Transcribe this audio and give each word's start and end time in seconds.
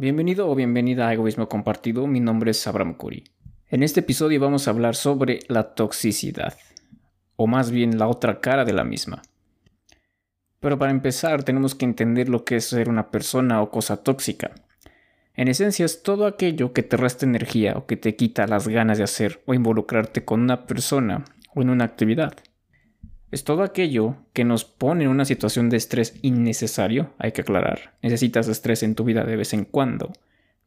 Bienvenido 0.00 0.48
o 0.48 0.54
bienvenida 0.54 1.08
a 1.08 1.12
Egoísmo 1.12 1.46
Compartido, 1.46 2.06
mi 2.06 2.20
nombre 2.20 2.52
es 2.52 2.66
Abraham 2.66 2.94
Curi. 2.94 3.22
En 3.68 3.82
este 3.82 4.00
episodio 4.00 4.40
vamos 4.40 4.66
a 4.66 4.70
hablar 4.70 4.96
sobre 4.96 5.40
la 5.48 5.74
toxicidad, 5.74 6.56
o 7.36 7.46
más 7.46 7.70
bien 7.70 7.98
la 7.98 8.08
otra 8.08 8.40
cara 8.40 8.64
de 8.64 8.72
la 8.72 8.82
misma. 8.82 9.20
Pero 10.58 10.78
para 10.78 10.90
empezar 10.90 11.42
tenemos 11.42 11.74
que 11.74 11.84
entender 11.84 12.30
lo 12.30 12.46
que 12.46 12.56
es 12.56 12.64
ser 12.64 12.88
una 12.88 13.10
persona 13.10 13.60
o 13.60 13.70
cosa 13.70 14.02
tóxica. 14.02 14.52
En 15.34 15.48
esencia 15.48 15.84
es 15.84 16.02
todo 16.02 16.24
aquello 16.24 16.72
que 16.72 16.82
te 16.82 16.96
resta 16.96 17.26
energía 17.26 17.74
o 17.76 17.84
que 17.84 17.98
te 17.98 18.16
quita 18.16 18.46
las 18.46 18.68
ganas 18.68 18.96
de 18.96 19.04
hacer 19.04 19.42
o 19.44 19.52
involucrarte 19.52 20.24
con 20.24 20.40
una 20.40 20.64
persona 20.66 21.26
o 21.54 21.60
en 21.60 21.68
una 21.68 21.84
actividad. 21.84 22.38
Es 23.30 23.44
todo 23.44 23.62
aquello 23.62 24.16
que 24.32 24.44
nos 24.44 24.64
pone 24.64 25.04
en 25.04 25.10
una 25.10 25.24
situación 25.24 25.70
de 25.70 25.76
estrés 25.76 26.14
innecesario, 26.22 27.14
hay 27.18 27.32
que 27.32 27.42
aclarar. 27.42 27.96
Necesitas 28.02 28.48
estrés 28.48 28.82
en 28.82 28.96
tu 28.96 29.04
vida 29.04 29.24
de 29.24 29.36
vez 29.36 29.52
en 29.52 29.64
cuando, 29.64 30.12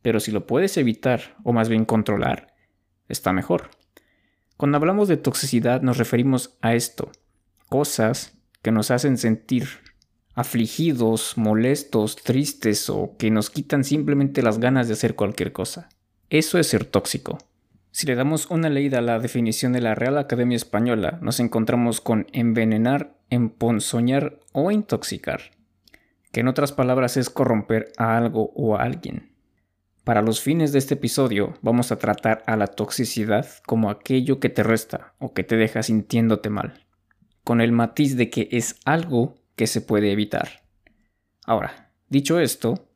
pero 0.02 0.20
si 0.20 0.32
lo 0.32 0.48
puedes 0.48 0.78
evitar 0.78 1.36
o 1.44 1.52
más 1.52 1.68
bien 1.68 1.84
controlar, 1.84 2.54
está 3.10 3.34
mejor. 3.34 3.70
Cuando 4.56 4.78
hablamos 4.78 5.10
de 5.10 5.18
toxicidad 5.18 5.82
nos 5.82 5.98
referimos 5.98 6.58
a 6.62 6.74
esto, 6.74 7.12
cosas 7.68 8.38
que 8.62 8.72
nos 8.72 8.92
hacen 8.92 9.18
sentir 9.18 9.68
afligidos, 10.36 11.38
molestos, 11.38 12.16
tristes 12.16 12.90
o 12.90 13.16
que 13.18 13.30
nos 13.30 13.50
quitan 13.50 13.84
simplemente 13.84 14.42
las 14.42 14.60
ganas 14.60 14.88
de 14.88 14.94
hacer 14.94 15.16
cualquier 15.16 15.52
cosa. 15.52 15.90
Eso 16.30 16.58
es 16.58 16.68
ser 16.68 16.86
tóxico. 16.86 17.38
Si 17.94 18.08
le 18.08 18.16
damos 18.16 18.50
una 18.50 18.70
leída 18.70 18.98
a 18.98 19.02
la 19.04 19.20
definición 19.20 19.72
de 19.72 19.80
la 19.80 19.94
Real 19.94 20.18
Academia 20.18 20.56
Española, 20.56 21.20
nos 21.22 21.40
encontramos 21.40 22.02
con 22.02 22.26
envenenar, 22.34 23.20
emponzoñar 23.30 24.40
o 24.52 24.72
intoxicar, 24.72 25.52
que 26.32 26.40
en 26.40 26.48
otras 26.48 26.72
palabras 26.72 27.18
es 27.18 27.30
corromper 27.30 27.92
a 27.98 28.18
algo 28.18 28.52
o 28.56 28.76
a 28.76 28.82
alguien. 28.82 29.36
Para 30.04 30.24
los 30.24 30.42
fines 30.42 30.72
de 30.72 30.80
este 30.80 30.96
episodio 30.96 31.54
vamos 31.62 31.92
a 31.92 32.00
tratar 32.00 32.42
a 32.48 32.58
la 32.58 32.66
toxicidad 32.66 33.48
como 33.68 33.92
aquello 33.92 34.40
que 34.40 34.50
te 34.50 34.64
resta 34.64 35.14
o 35.20 35.36
que 35.36 35.44
te 35.44 35.56
deja 35.56 35.84
sintiéndote 35.84 36.50
mal, 36.50 36.88
con 37.44 37.62
el 37.62 37.72
matiz 37.72 38.18
de 38.18 38.32
que 38.32 38.50
es 38.52 38.76
algo 38.86 39.36
que 39.56 39.68
se 39.68 39.82
puede 39.82 40.12
evitar. 40.12 40.64
Ahora, 41.46 41.92
dicho 42.10 42.40
esto, 42.40 42.88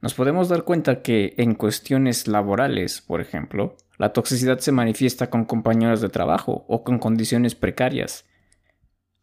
nos 0.00 0.14
podemos 0.14 0.48
dar 0.48 0.64
cuenta 0.64 1.00
que 1.02 1.34
en 1.36 1.54
cuestiones 1.54 2.26
laborales, 2.26 3.02
por 3.02 3.20
ejemplo, 3.20 3.76
la 3.98 4.12
toxicidad 4.12 4.58
se 4.58 4.72
manifiesta 4.72 5.30
con 5.30 5.44
compañeros 5.44 6.00
de 6.00 6.08
trabajo 6.08 6.64
o 6.68 6.84
con 6.84 6.98
condiciones 6.98 7.54
precarias. 7.54 8.26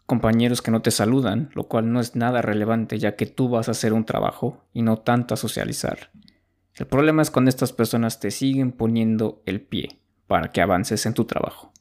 Compañeros 0.06 0.62
que 0.62 0.72
no 0.72 0.82
te 0.82 0.92
saludan, 0.92 1.50
lo 1.54 1.68
cual 1.68 1.92
no 1.92 2.00
es 2.00 2.16
nada 2.16 2.42
relevante 2.42 2.98
ya 2.98 3.16
que 3.16 3.26
tú 3.26 3.50
vas 3.50 3.68
a 3.68 3.72
hacer 3.72 3.94
un 3.94 4.06
trabajo 4.06 4.66
y 4.74 4.82
no 4.82 4.98
tanto 4.98 5.34
a 5.34 5.38
socializar. 5.38 6.12
El 6.76 6.88
problema 6.88 7.22
es 7.22 7.30
cuando 7.30 7.50
estas 7.50 7.72
personas 7.72 8.20
te 8.20 8.32
siguen 8.32 8.72
poniendo 8.72 9.44
el 9.46 9.62
pie 9.62 10.00
para 10.28 10.52
que 10.52 10.62
avances 10.62 11.06
en 11.06 11.14
tu 11.14 11.26
trabajo. 11.26 11.72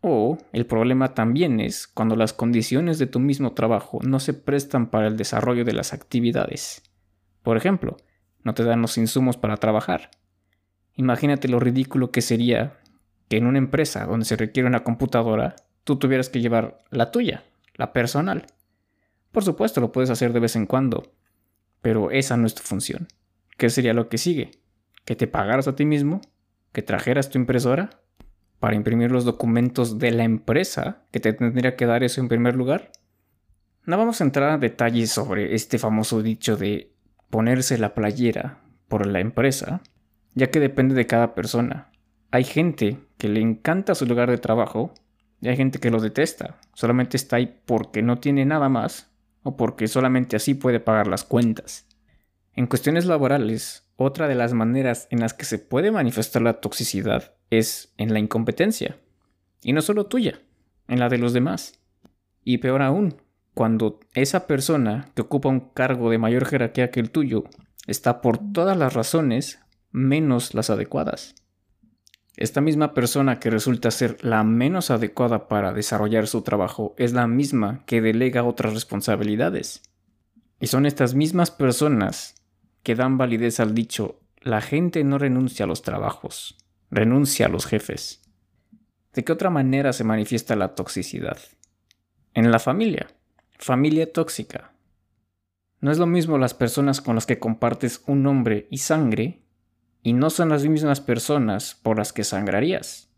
O 0.00 0.38
el 0.52 0.64
problema 0.64 1.12
también 1.12 1.60
es 1.60 1.86
cuando 1.86 2.16
las 2.16 2.32
condiciones 2.32 2.98
de 2.98 3.06
tu 3.06 3.20
mismo 3.20 3.52
trabajo 3.52 3.98
no 4.02 4.18
se 4.18 4.32
prestan 4.32 4.88
para 4.90 5.08
el 5.08 5.16
desarrollo 5.16 5.64
de 5.64 5.74
las 5.74 5.92
actividades. 5.92 6.82
Por 7.42 7.56
ejemplo, 7.56 7.96
no 8.44 8.54
te 8.54 8.64
dan 8.64 8.80
los 8.80 8.96
insumos 8.96 9.36
para 9.36 9.56
trabajar 9.56 10.10
Imagínate 10.98 11.46
lo 11.46 11.60
ridículo 11.60 12.10
que 12.10 12.20
sería 12.20 12.76
que 13.28 13.36
en 13.36 13.46
una 13.46 13.58
empresa 13.58 14.04
donde 14.04 14.26
se 14.26 14.34
requiere 14.34 14.68
una 14.68 14.82
computadora, 14.82 15.54
tú 15.84 15.96
tuvieras 15.96 16.28
que 16.28 16.40
llevar 16.40 16.80
la 16.90 17.12
tuya, 17.12 17.44
la 17.76 17.92
personal. 17.92 18.46
Por 19.30 19.44
supuesto, 19.44 19.80
lo 19.80 19.92
puedes 19.92 20.10
hacer 20.10 20.32
de 20.32 20.40
vez 20.40 20.56
en 20.56 20.66
cuando, 20.66 21.12
pero 21.82 22.10
esa 22.10 22.36
no 22.36 22.48
es 22.48 22.56
tu 22.56 22.64
función. 22.64 23.06
¿Qué 23.56 23.70
sería 23.70 23.94
lo 23.94 24.08
que 24.08 24.18
sigue? 24.18 24.50
¿Que 25.04 25.14
te 25.14 25.28
pagaras 25.28 25.68
a 25.68 25.76
ti 25.76 25.84
mismo? 25.84 26.20
¿Que 26.72 26.82
trajeras 26.82 27.30
tu 27.30 27.38
impresora? 27.38 27.90
¿Para 28.58 28.74
imprimir 28.74 29.12
los 29.12 29.24
documentos 29.24 30.00
de 30.00 30.10
la 30.10 30.24
empresa 30.24 31.04
que 31.12 31.20
te 31.20 31.32
tendría 31.32 31.76
que 31.76 31.86
dar 31.86 32.02
eso 32.02 32.20
en 32.20 32.26
primer 32.26 32.56
lugar? 32.56 32.90
No 33.84 33.96
vamos 33.98 34.20
a 34.20 34.24
entrar 34.24 34.50
a 34.50 34.58
detalles 34.58 35.12
sobre 35.12 35.54
este 35.54 35.78
famoso 35.78 36.22
dicho 36.22 36.56
de 36.56 36.90
ponerse 37.30 37.78
la 37.78 37.94
playera 37.94 38.64
por 38.88 39.06
la 39.06 39.20
empresa, 39.20 39.80
ya 40.38 40.50
que 40.50 40.60
depende 40.60 40.94
de 40.94 41.06
cada 41.06 41.34
persona. 41.34 41.90
Hay 42.30 42.44
gente 42.44 42.98
que 43.18 43.28
le 43.28 43.40
encanta 43.40 43.96
su 43.96 44.06
lugar 44.06 44.30
de 44.30 44.38
trabajo 44.38 44.94
y 45.40 45.48
hay 45.48 45.56
gente 45.56 45.80
que 45.80 45.90
lo 45.90 46.00
detesta. 46.00 46.60
Solamente 46.74 47.16
está 47.16 47.36
ahí 47.36 47.60
porque 47.66 48.02
no 48.02 48.18
tiene 48.18 48.44
nada 48.44 48.68
más 48.68 49.10
o 49.42 49.56
porque 49.56 49.88
solamente 49.88 50.36
así 50.36 50.54
puede 50.54 50.78
pagar 50.78 51.08
las 51.08 51.24
cuentas. 51.24 51.86
En 52.54 52.68
cuestiones 52.68 53.04
laborales, 53.04 53.90
otra 53.96 54.28
de 54.28 54.36
las 54.36 54.52
maneras 54.52 55.08
en 55.10 55.20
las 55.20 55.34
que 55.34 55.44
se 55.44 55.58
puede 55.58 55.90
manifestar 55.90 56.42
la 56.42 56.60
toxicidad 56.60 57.34
es 57.50 57.92
en 57.96 58.12
la 58.12 58.20
incompetencia. 58.20 58.96
Y 59.62 59.72
no 59.72 59.82
solo 59.82 60.06
tuya, 60.06 60.40
en 60.86 61.00
la 61.00 61.08
de 61.08 61.18
los 61.18 61.32
demás. 61.32 61.80
Y 62.44 62.58
peor 62.58 62.82
aún, 62.82 63.16
cuando 63.54 63.98
esa 64.14 64.46
persona 64.46 65.10
que 65.16 65.22
ocupa 65.22 65.48
un 65.48 65.60
cargo 65.60 66.10
de 66.10 66.18
mayor 66.18 66.46
jerarquía 66.46 66.92
que 66.92 67.00
el 67.00 67.10
tuyo 67.10 67.44
está 67.88 68.20
por 68.20 68.38
todas 68.52 68.76
las 68.76 68.94
razones 68.94 69.58
menos 69.90 70.54
las 70.54 70.70
adecuadas. 70.70 71.34
Esta 72.36 72.60
misma 72.60 72.94
persona 72.94 73.40
que 73.40 73.50
resulta 73.50 73.90
ser 73.90 74.24
la 74.24 74.44
menos 74.44 74.90
adecuada 74.92 75.48
para 75.48 75.72
desarrollar 75.72 76.28
su 76.28 76.42
trabajo 76.42 76.94
es 76.96 77.12
la 77.12 77.26
misma 77.26 77.84
que 77.84 78.00
delega 78.00 78.44
otras 78.44 78.74
responsabilidades. 78.74 79.82
Y 80.60 80.68
son 80.68 80.86
estas 80.86 81.14
mismas 81.14 81.50
personas 81.50 82.36
que 82.84 82.94
dan 82.94 83.18
validez 83.18 83.58
al 83.58 83.74
dicho 83.74 84.20
la 84.40 84.60
gente 84.60 85.02
no 85.02 85.18
renuncia 85.18 85.64
a 85.64 85.68
los 85.68 85.82
trabajos, 85.82 86.56
renuncia 86.90 87.46
a 87.46 87.48
los 87.48 87.66
jefes. 87.66 88.22
¿De 89.12 89.24
qué 89.24 89.32
otra 89.32 89.50
manera 89.50 89.92
se 89.92 90.04
manifiesta 90.04 90.54
la 90.54 90.74
toxicidad? 90.74 91.38
En 92.34 92.50
la 92.52 92.60
familia. 92.60 93.08
Familia 93.58 94.12
tóxica. 94.12 94.72
No 95.80 95.90
es 95.90 95.98
lo 95.98 96.06
mismo 96.06 96.38
las 96.38 96.54
personas 96.54 97.00
con 97.00 97.16
las 97.16 97.26
que 97.26 97.40
compartes 97.40 98.02
un 98.06 98.22
nombre 98.22 98.68
y 98.70 98.78
sangre 98.78 99.42
y 100.02 100.12
no 100.12 100.30
son 100.30 100.48
las 100.48 100.64
mismas 100.64 101.00
personas 101.00 101.74
por 101.82 101.98
las 101.98 102.12
que 102.12 102.24
sangrarías. 102.24 103.08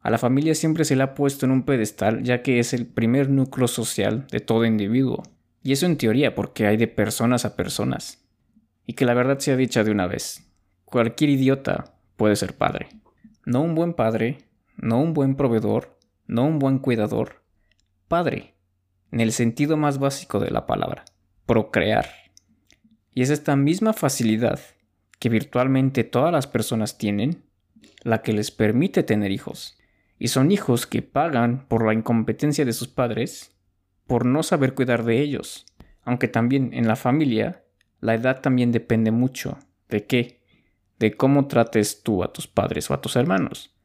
A 0.00 0.10
la 0.10 0.18
familia 0.18 0.54
siempre 0.54 0.84
se 0.84 0.96
le 0.96 1.02
ha 1.02 1.14
puesto 1.14 1.44
en 1.44 1.52
un 1.52 1.64
pedestal 1.64 2.22
ya 2.22 2.42
que 2.42 2.58
es 2.58 2.72
el 2.72 2.86
primer 2.86 3.28
núcleo 3.28 3.68
social 3.68 4.26
de 4.30 4.40
todo 4.40 4.64
individuo. 4.64 5.22
Y 5.62 5.72
eso 5.72 5.86
en 5.86 5.98
teoría 5.98 6.34
porque 6.34 6.66
hay 6.66 6.76
de 6.76 6.88
personas 6.88 7.44
a 7.44 7.54
personas. 7.54 8.24
Y 8.86 8.94
que 8.94 9.04
la 9.04 9.14
verdad 9.14 9.38
sea 9.38 9.56
dicha 9.56 9.84
de 9.84 9.90
una 9.90 10.06
vez. 10.06 10.50
Cualquier 10.86 11.30
idiota 11.30 11.94
puede 12.16 12.36
ser 12.36 12.56
padre. 12.56 12.88
No 13.44 13.60
un 13.60 13.74
buen 13.74 13.92
padre, 13.92 14.38
no 14.76 15.00
un 15.00 15.12
buen 15.12 15.36
proveedor, 15.36 15.98
no 16.26 16.46
un 16.46 16.58
buen 16.58 16.78
cuidador. 16.78 17.42
Padre, 18.08 18.54
en 19.12 19.20
el 19.20 19.32
sentido 19.32 19.76
más 19.76 19.98
básico 19.98 20.40
de 20.40 20.50
la 20.50 20.66
palabra. 20.66 21.04
Procrear. 21.44 22.06
Y 23.12 23.22
es 23.22 23.30
esta 23.30 23.54
misma 23.54 23.92
facilidad 23.92 24.60
que 25.20 25.28
virtualmente 25.28 26.02
todas 26.02 26.32
las 26.32 26.48
personas 26.48 26.98
tienen, 26.98 27.44
la 28.02 28.22
que 28.22 28.32
les 28.32 28.50
permite 28.50 29.04
tener 29.04 29.30
hijos. 29.30 29.78
Y 30.18 30.28
son 30.28 30.50
hijos 30.50 30.86
que 30.86 31.02
pagan 31.02 31.66
por 31.68 31.86
la 31.86 31.94
incompetencia 31.94 32.64
de 32.64 32.72
sus 32.72 32.88
padres, 32.88 33.54
por 34.06 34.24
no 34.26 34.42
saber 34.42 34.74
cuidar 34.74 35.04
de 35.04 35.20
ellos. 35.20 35.66
Aunque 36.02 36.26
también 36.26 36.70
en 36.72 36.88
la 36.88 36.96
familia, 36.96 37.62
la 38.00 38.14
edad 38.14 38.40
también 38.40 38.72
depende 38.72 39.10
mucho. 39.10 39.58
¿De 39.88 40.06
qué? 40.06 40.40
De 40.98 41.14
cómo 41.16 41.46
trates 41.46 42.02
tú 42.02 42.24
a 42.24 42.32
tus 42.32 42.46
padres 42.46 42.90
o 42.90 42.94
a 42.94 43.02
tus 43.02 43.14
hermanos. 43.14 43.76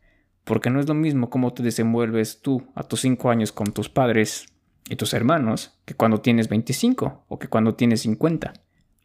Porque 0.45 0.69
no 0.69 0.79
es 0.79 0.87
lo 0.87 0.93
mismo 0.93 1.29
cómo 1.29 1.53
te 1.53 1.63
desenvuelves 1.63 2.41
tú 2.41 2.65
a 2.75 2.83
tus 2.83 3.01
5 3.01 3.29
años 3.29 3.51
con 3.51 3.73
tus 3.73 3.89
padres 3.89 4.45
y 4.89 4.95
tus 4.95 5.13
hermanos 5.13 5.79
que 5.83 5.95
cuando 5.95 6.21
tienes 6.21 6.47
25 6.47 7.25
o 7.27 7.39
que 7.39 7.49
cuando 7.49 7.75
tienes 7.75 8.01
50. 8.01 8.53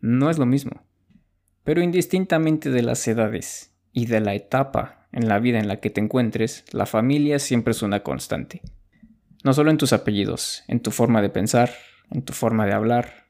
No 0.01 0.31
es 0.31 0.39
lo 0.39 0.47
mismo. 0.47 0.85
Pero 1.65 1.83
indistintamente 1.83 2.71
de 2.71 2.83
las 2.83 3.07
edades 3.07 3.73
y 3.93 4.07
de 4.07 4.21
la 4.21 4.35
etapa 4.35 5.07
en 5.13 5.29
la 5.29 5.39
vida 5.39 5.59
en 5.59 5.69
la 5.69 5.81
que 5.81 5.91
te 5.91 6.01
encuentres, 6.01 6.65
la 6.73 6.87
familia 6.87 7.39
siempre 7.39 7.73
es 7.73 7.83
una 7.83 8.03
constante. 8.03 8.63
No 9.43 9.53
solo 9.53 9.71
en 9.71 9.79
tus 9.79 9.93
apellidos, 9.93 10.65
en 10.69 10.81
tu 10.81 10.91
forma 10.91 11.23
de 11.23 11.31
pensar, 11.31 11.73
en 12.11 12.23
tu 12.23 12.33
forma 12.33 12.67
de 12.67 12.73
hablar, 12.73 13.27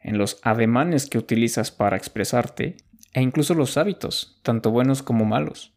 en 0.00 0.18
los 0.18 0.38
ademanes 0.42 1.06
que 1.06 1.18
utilizas 1.18 1.70
para 1.70 1.96
expresarte, 1.96 2.76
e 3.12 3.22
incluso 3.22 3.54
los 3.54 3.76
hábitos, 3.76 4.40
tanto 4.42 4.70
buenos 4.70 5.02
como 5.02 5.24
malos. 5.24 5.74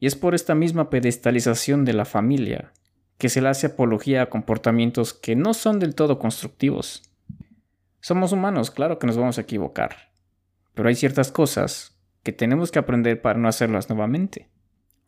Y 0.00 0.06
es 0.06 0.16
por 0.16 0.34
esta 0.34 0.54
misma 0.54 0.90
pedestalización 0.90 1.84
de 1.84 1.92
la 1.92 2.04
familia 2.04 2.72
que 3.18 3.28
se 3.28 3.40
le 3.40 3.48
hace 3.48 3.68
apología 3.68 4.22
a 4.22 4.30
comportamientos 4.30 5.14
que 5.14 5.36
no 5.36 5.54
son 5.54 5.78
del 5.78 5.94
todo 5.94 6.18
constructivos. 6.18 7.02
Somos 8.00 8.32
humanos, 8.32 8.70
claro 8.70 8.98
que 8.98 9.06
nos 9.06 9.16
vamos 9.16 9.38
a 9.38 9.42
equivocar, 9.42 10.10
pero 10.74 10.88
hay 10.88 10.94
ciertas 10.94 11.32
cosas 11.32 11.96
que 12.22 12.32
tenemos 12.32 12.70
que 12.70 12.78
aprender 12.78 13.20
para 13.22 13.38
no 13.38 13.48
hacerlas 13.48 13.88
nuevamente. 13.88 14.48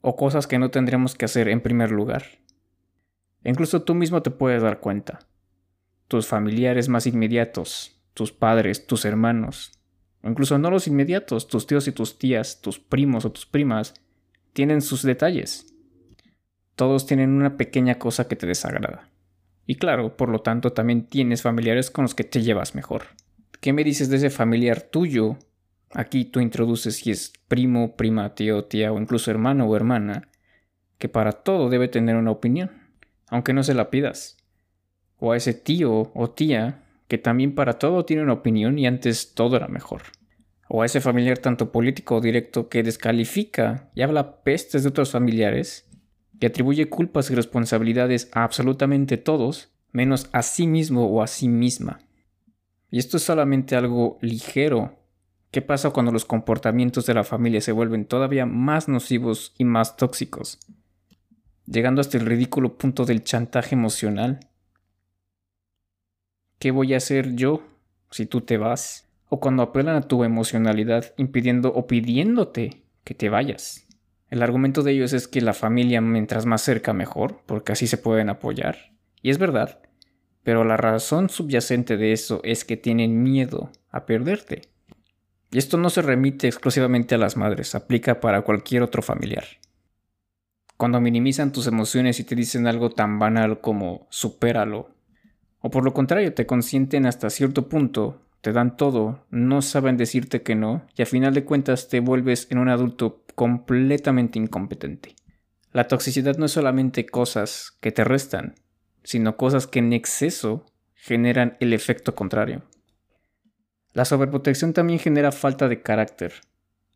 O 0.01 0.17
cosas 0.17 0.47
que 0.47 0.59
no 0.59 0.71
tendríamos 0.71 1.15
que 1.15 1.25
hacer 1.25 1.49
en 1.49 1.61
primer 1.61 1.91
lugar. 1.91 2.25
Incluso 3.45 3.83
tú 3.83 3.95
mismo 3.95 4.23
te 4.23 4.31
puedes 4.31 4.63
dar 4.63 4.81
cuenta. 4.81 5.21
Tus 6.09 6.27
familiares 6.27 6.89
más 6.89 7.07
inmediatos, 7.07 8.01
tus 8.15 8.33
padres, 8.33 8.87
tus 8.87 9.05
hermanos, 9.05 9.73
incluso 10.23 10.59
no 10.59 10.71
los 10.71 10.87
inmediatos, 10.87 11.49
tus 11.49 11.67
tíos 11.67 11.89
y 11.89 11.93
tus 11.93 12.19
tías, 12.19 12.61
tus 12.61 12.79
primos 12.79 13.25
o 13.25 13.33
tus 13.33 13.47
primas, 13.47 13.95
tienen 14.53 14.83
sus 14.83 15.03
detalles. 15.03 15.75
Todos 16.77 17.07
tienen 17.07 17.31
una 17.31 17.57
pequeña 17.57 17.99
cosa 17.99 18.29
que 18.29 18.37
te 18.37 18.47
desagrada. 18.47 19.11
Y 19.67 19.77
claro, 19.77 20.17
por 20.17 20.29
lo 20.29 20.41
tanto, 20.41 20.73
también 20.73 21.07
tienes 21.07 21.43
familiares 21.43 21.91
con 21.91 22.03
los 22.03 22.15
que 22.15 22.25
te 22.25 22.43
llevas 22.43 22.75
mejor. 22.75 23.03
¿Qué 23.61 23.73
me 23.73 23.83
dices 23.83 24.09
de 24.09 24.17
ese 24.19 24.31
familiar 24.31 24.83
tuyo? 24.83 25.39
Aquí 25.93 26.25
tú 26.25 26.41
introduces 26.41 26.97
si 26.97 27.11
es 27.11 27.33
primo, 27.49 27.97
prima, 27.97 28.35
tío, 28.35 28.65
tía 28.65 28.93
o 28.93 29.01
incluso 29.01 29.31
hermano 29.31 29.67
o 29.67 29.77
hermana, 29.77 30.29
que 30.99 31.09
para 31.09 31.33
todo 31.33 31.69
debe 31.69 31.89
tener 31.89 32.17
una 32.17 32.31
opinión, 32.31 32.71
aunque 33.29 33.53
no 33.53 33.63
se 33.63 33.75
la 33.75 33.91
pidas. 33.91 34.37
O 35.19 35.33
a 35.33 35.37
ese 35.37 35.55
tío 35.55 36.11
o 36.15 36.31
tía 36.31 36.83
que 37.09 37.19
también 37.19 37.55
para 37.55 37.79
todo 37.79 38.05
tiene 38.05 38.23
una 38.23 38.33
opinión 38.33 38.79
y 38.79 38.87
antes 38.87 39.35
todo 39.35 39.57
era 39.57 39.69
mejor. 39.69 40.03
O 40.69 40.83
a 40.83 40.87
ese 40.87 41.01
familiar 41.01 41.39
tanto 41.39 41.71
político 41.71 42.17
o 42.17 42.21
directo 42.21 42.69
que 42.69 42.83
descalifica 42.83 43.91
y 43.95 44.03
habla 44.03 44.43
pestes 44.43 44.83
de 44.83 44.89
otros 44.89 45.13
familiares, 45.13 45.89
que 46.41 46.49
atribuye 46.49 46.89
culpas 46.89 47.31
y 47.31 47.35
responsabilidades 47.35 48.29
a 48.33 48.43
absolutamente 48.43 49.17
todos, 49.17 49.73
menos 49.93 50.29
a 50.33 50.43
sí 50.43 50.67
mismo 50.67 51.07
o 51.07 51.23
a 51.23 51.27
sí 51.27 51.49
misma. 51.49 52.01
Y 52.91 52.99
esto 52.99 53.17
es 53.17 53.23
solamente 53.23 53.77
algo 53.77 54.19
ligero. 54.21 54.99
¿Qué 55.57 55.63
pasa 55.63 55.89
cuando 55.89 56.13
los 56.13 56.27
comportamientos 56.27 57.07
de 57.07 57.15
la 57.15 57.25
familia 57.25 57.63
se 57.63 57.73
vuelven 57.73 58.05
todavía 58.05 58.45
más 58.45 58.89
nocivos 58.89 59.55
y 59.57 59.65
más 59.65 59.97
tóxicos? 59.97 60.59
Llegando 61.65 62.03
hasta 62.03 62.19
el 62.19 62.27
ridículo 62.27 62.77
punto 62.77 63.07
del 63.07 63.25
chantaje 63.25 63.75
emocional 63.75 64.41
¿Qué 66.59 66.73
voy 66.73 66.93
a 66.93 66.99
hacer 66.99 67.37
yo 67.37 67.63
si 68.11 68.27
tú 68.27 68.43
te 68.43 68.59
vas? 68.59 69.09
O 69.31 69.41
cuando 69.41 69.63
apelan 69.63 69.97
a 69.97 70.03
tu 70.03 70.25
emocionalidad 70.25 71.15
impidiendo 71.17 71.73
o 71.73 71.87
pidiéndote 71.87 72.83
que 73.03 73.15
te 73.15 73.31
vayas. 73.31 73.89
El 74.29 74.43
argumento 74.43 74.83
de 74.83 74.93
ellos 74.93 75.15
es 75.15 75.27
que 75.27 75.41
la 75.41 75.55
familia 75.55 76.03
mientras 76.03 76.45
más 76.45 76.61
cerca 76.61 76.93
mejor, 76.93 77.41
porque 77.47 77.73
así 77.73 77.87
se 77.87 77.97
pueden 77.97 78.29
apoyar. 78.29 78.93
Y 79.23 79.31
es 79.31 79.39
verdad, 79.39 79.81
pero 80.43 80.65
la 80.65 80.77
razón 80.77 81.31
subyacente 81.31 81.97
de 81.97 82.13
eso 82.13 82.43
es 82.45 82.67
que 82.67 82.77
tienen 82.77 83.23
miedo 83.23 83.71
a 83.89 84.05
perderte. 84.05 84.76
Y 85.51 85.59
esto 85.59 85.77
no 85.77 85.91
se 85.91 86.03
remite 86.03 86.49
exclusivamente 86.49 87.15
a 87.15 87.19
las 87.19 87.37
madres, 87.37 87.75
aplica 87.75 88.21
para 88.21 88.43
cualquier 88.43 88.83
otro 88.83 89.03
familiar. 89.03 89.45
Cuando 90.77 91.01
minimizan 91.01 91.53
tus 91.53 91.67
emociones 91.67 92.21
y 92.21 92.25
te 92.25 92.35
dicen 92.35 92.67
algo 92.67 92.91
tan 92.91 93.19
banal 93.19 93.61
como 93.61 94.07
supéralo 94.11 94.97
o 95.67 95.71
por 95.71 95.85
lo 95.85 95.93
contrario, 95.93 96.33
te 96.33 96.47
consienten 96.47 97.07
hasta 97.07 97.29
cierto 97.29 97.69
punto, 97.69 98.23
te 98.41 98.53
dan 98.53 98.77
todo, 98.77 99.27
no 99.31 99.63
saben 99.63 99.97
decirte 99.97 100.43
que 100.43 100.55
no, 100.55 100.87
y 100.97 101.03
a 101.03 101.07
final 101.07 101.35
de 101.35 101.45
cuentas 101.45 101.89
te 101.89 101.99
vuelves 101.99 102.47
en 102.51 102.59
un 102.59 102.69
adulto 102.69 103.25
completamente 103.35 104.39
incompetente. 104.39 105.17
La 105.73 105.89
toxicidad 105.89 106.37
no 106.37 106.47
es 106.47 106.53
solamente 106.53 107.07
cosas 107.07 107.77
que 107.81 107.91
te 107.91 108.05
restan, 108.05 108.55
sino 109.03 109.37
cosas 109.37 109.67
que 109.67 109.81
en 109.81 109.93
exceso 109.93 110.67
generan 110.95 111.57
el 111.59 111.73
efecto 111.73 112.15
contrario. 112.15 112.63
La 113.97 114.05
sobreprotección 114.05 114.75
también 114.75 114.99
genera 114.99 115.33
falta 115.33 115.69
de 115.69 115.81
carácter. 115.81 116.35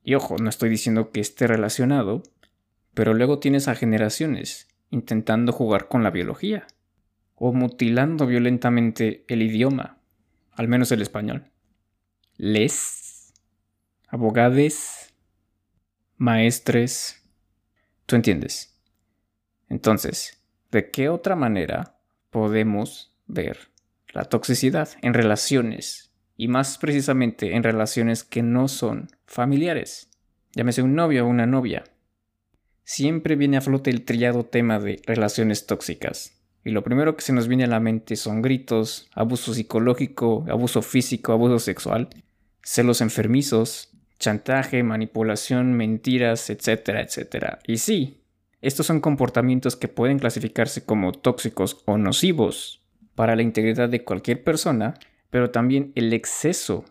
Y 0.04 0.16
ojo, 0.16 0.36
no 0.36 0.50
estoy 0.50 0.68
diciendo 0.68 1.12
que 1.12 1.20
esté 1.20 1.46
relacionado, 1.46 2.22
pero 2.92 3.14
luego 3.14 3.38
tienes 3.38 3.68
a 3.68 3.74
generaciones 3.74 4.68
intentando 4.90 5.50
jugar 5.50 5.88
con 5.88 6.02
la 6.02 6.10
biología 6.10 6.66
o 7.36 7.54
mutilando 7.54 8.26
violentamente 8.26 9.24
el 9.28 9.40
idioma, 9.40 9.96
al 10.52 10.68
menos 10.68 10.92
el 10.92 11.00
español. 11.00 11.50
Les, 12.36 13.32
abogades, 14.06 15.14
maestres, 16.18 17.26
tú 18.04 18.16
entiendes. 18.16 18.78
Entonces, 19.70 20.44
¿de 20.70 20.90
qué 20.90 21.08
otra 21.08 21.34
manera 21.34 21.98
podemos 22.28 23.16
ver 23.26 23.70
la 24.12 24.24
toxicidad 24.24 24.90
en 25.00 25.14
relaciones 25.14 26.09
y 26.40 26.48
más 26.48 26.78
precisamente 26.78 27.54
en 27.54 27.62
relaciones 27.62 28.24
que 28.24 28.42
no 28.42 28.66
son 28.66 29.08
familiares? 29.26 30.08
Llámese 30.54 30.80
un 30.80 30.94
novio 30.94 31.26
o 31.26 31.28
una 31.28 31.44
novia. 31.44 31.84
Siempre 32.82 33.36
viene 33.36 33.58
a 33.58 33.60
flote 33.60 33.90
el 33.90 34.06
trillado 34.06 34.46
tema 34.46 34.78
de 34.78 35.02
relaciones 35.04 35.66
tóxicas, 35.66 36.40
y 36.64 36.70
lo 36.70 36.82
primero 36.82 37.14
que 37.14 37.20
se 37.20 37.34
nos 37.34 37.46
viene 37.46 37.64
a 37.64 37.66
la 37.66 37.78
mente 37.78 38.16
son 38.16 38.40
gritos, 38.40 39.10
abuso 39.12 39.52
psicológico, 39.52 40.46
abuso 40.48 40.80
físico, 40.80 41.32
abuso 41.32 41.58
sexual, 41.58 42.08
celos 42.62 43.02
enfermizos, 43.02 43.90
chantaje, 44.18 44.82
manipulación, 44.82 45.74
mentiras, 45.74 46.48
etcétera, 46.48 47.02
etcétera. 47.02 47.58
Y 47.66 47.76
sí, 47.76 48.22
estos 48.62 48.86
son 48.86 49.00
comportamientos 49.00 49.76
que 49.76 49.88
pueden 49.88 50.18
clasificarse 50.18 50.86
como 50.86 51.12
tóxicos 51.12 51.82
o 51.84 51.98
nocivos 51.98 52.80
para 53.14 53.36
la 53.36 53.42
integridad 53.42 53.90
de 53.90 54.04
cualquier 54.04 54.42
persona, 54.42 54.94
pero 55.30 55.50
también 55.50 55.92
el 55.94 56.12
exceso 56.12 56.84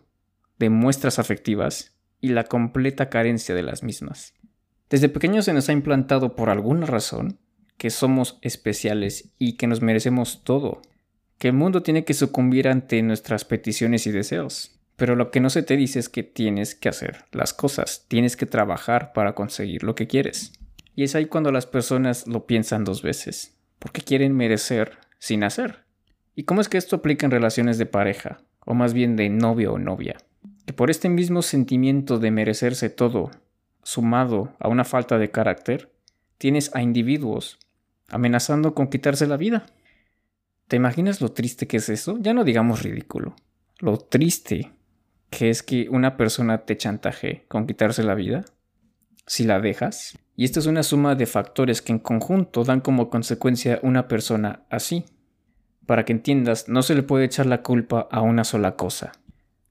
de 0.58 0.70
muestras 0.70 1.18
afectivas 1.18 1.94
y 2.20 2.28
la 2.28 2.44
completa 2.44 3.08
carencia 3.08 3.54
de 3.54 3.62
las 3.62 3.82
mismas. 3.82 4.34
Desde 4.88 5.08
pequeños 5.08 5.44
se 5.44 5.52
nos 5.52 5.68
ha 5.68 5.72
implantado 5.72 6.34
por 6.34 6.50
alguna 6.50 6.86
razón 6.86 7.38
que 7.78 7.90
somos 7.90 8.38
especiales 8.42 9.30
y 9.38 9.54
que 9.54 9.66
nos 9.66 9.80
merecemos 9.80 10.42
todo, 10.44 10.82
que 11.38 11.48
el 11.48 11.54
mundo 11.54 11.82
tiene 11.82 12.04
que 12.04 12.12
sucumbir 12.12 12.68
ante 12.68 13.00
nuestras 13.02 13.44
peticiones 13.44 14.06
y 14.06 14.10
deseos. 14.10 14.78
Pero 14.96 15.16
lo 15.16 15.30
que 15.30 15.40
no 15.40 15.48
se 15.48 15.62
te 15.62 15.78
dice 15.78 15.98
es 15.98 16.10
que 16.10 16.22
tienes 16.22 16.74
que 16.74 16.90
hacer 16.90 17.24
las 17.32 17.54
cosas, 17.54 18.04
tienes 18.08 18.36
que 18.36 18.44
trabajar 18.44 19.14
para 19.14 19.34
conseguir 19.34 19.82
lo 19.82 19.94
que 19.94 20.06
quieres. 20.06 20.52
Y 20.94 21.04
es 21.04 21.14
ahí 21.14 21.24
cuando 21.24 21.52
las 21.52 21.64
personas 21.64 22.26
lo 22.26 22.46
piensan 22.46 22.84
dos 22.84 23.00
veces, 23.00 23.56
porque 23.78 24.02
quieren 24.02 24.36
merecer 24.36 24.98
sin 25.18 25.42
hacer. 25.42 25.84
¿Y 26.40 26.44
cómo 26.44 26.62
es 26.62 26.70
que 26.70 26.78
esto 26.78 26.96
aplica 26.96 27.26
en 27.26 27.32
relaciones 27.32 27.76
de 27.76 27.84
pareja, 27.84 28.40
o 28.64 28.72
más 28.72 28.94
bien 28.94 29.14
de 29.14 29.28
novio 29.28 29.74
o 29.74 29.78
novia? 29.78 30.16
Que 30.64 30.72
por 30.72 30.88
este 30.88 31.10
mismo 31.10 31.42
sentimiento 31.42 32.18
de 32.18 32.30
merecerse 32.30 32.88
todo, 32.88 33.30
sumado 33.82 34.56
a 34.58 34.68
una 34.68 34.84
falta 34.84 35.18
de 35.18 35.30
carácter, 35.30 35.92
tienes 36.38 36.74
a 36.74 36.80
individuos 36.80 37.58
amenazando 38.08 38.74
con 38.74 38.88
quitarse 38.88 39.26
la 39.26 39.36
vida. 39.36 39.66
¿Te 40.66 40.76
imaginas 40.76 41.20
lo 41.20 41.30
triste 41.30 41.66
que 41.66 41.76
es 41.76 41.90
eso? 41.90 42.16
Ya 42.22 42.32
no 42.32 42.42
digamos 42.42 42.82
ridículo. 42.82 43.36
Lo 43.78 43.98
triste 43.98 44.72
que 45.28 45.50
es 45.50 45.62
que 45.62 45.90
una 45.90 46.16
persona 46.16 46.64
te 46.64 46.78
chantaje 46.78 47.44
con 47.48 47.66
quitarse 47.66 48.02
la 48.02 48.14
vida 48.14 48.46
si 49.26 49.44
la 49.44 49.60
dejas. 49.60 50.18
Y 50.36 50.46
esta 50.46 50.60
es 50.60 50.64
una 50.64 50.84
suma 50.84 51.14
de 51.16 51.26
factores 51.26 51.82
que 51.82 51.92
en 51.92 51.98
conjunto 51.98 52.64
dan 52.64 52.80
como 52.80 53.10
consecuencia 53.10 53.78
una 53.82 54.08
persona 54.08 54.64
así. 54.70 55.04
Para 55.90 56.04
que 56.04 56.12
entiendas, 56.12 56.68
no 56.68 56.82
se 56.82 56.94
le 56.94 57.02
puede 57.02 57.24
echar 57.24 57.46
la 57.46 57.64
culpa 57.64 58.06
a 58.12 58.20
una 58.20 58.44
sola 58.44 58.76
cosa. 58.76 59.10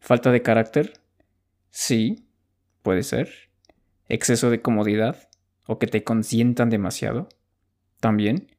¿Falta 0.01 0.33
de 0.33 0.41
carácter? 0.41 0.99
Sí, 1.69 2.27
puede 2.81 3.03
ser. 3.03 3.29
¿Exceso 4.09 4.49
de 4.49 4.61
comodidad? 4.61 5.29
¿O 5.65 5.79
que 5.79 5.87
te 5.87 6.03
consientan 6.03 6.69
demasiado? 6.69 7.29
También. 8.01 8.51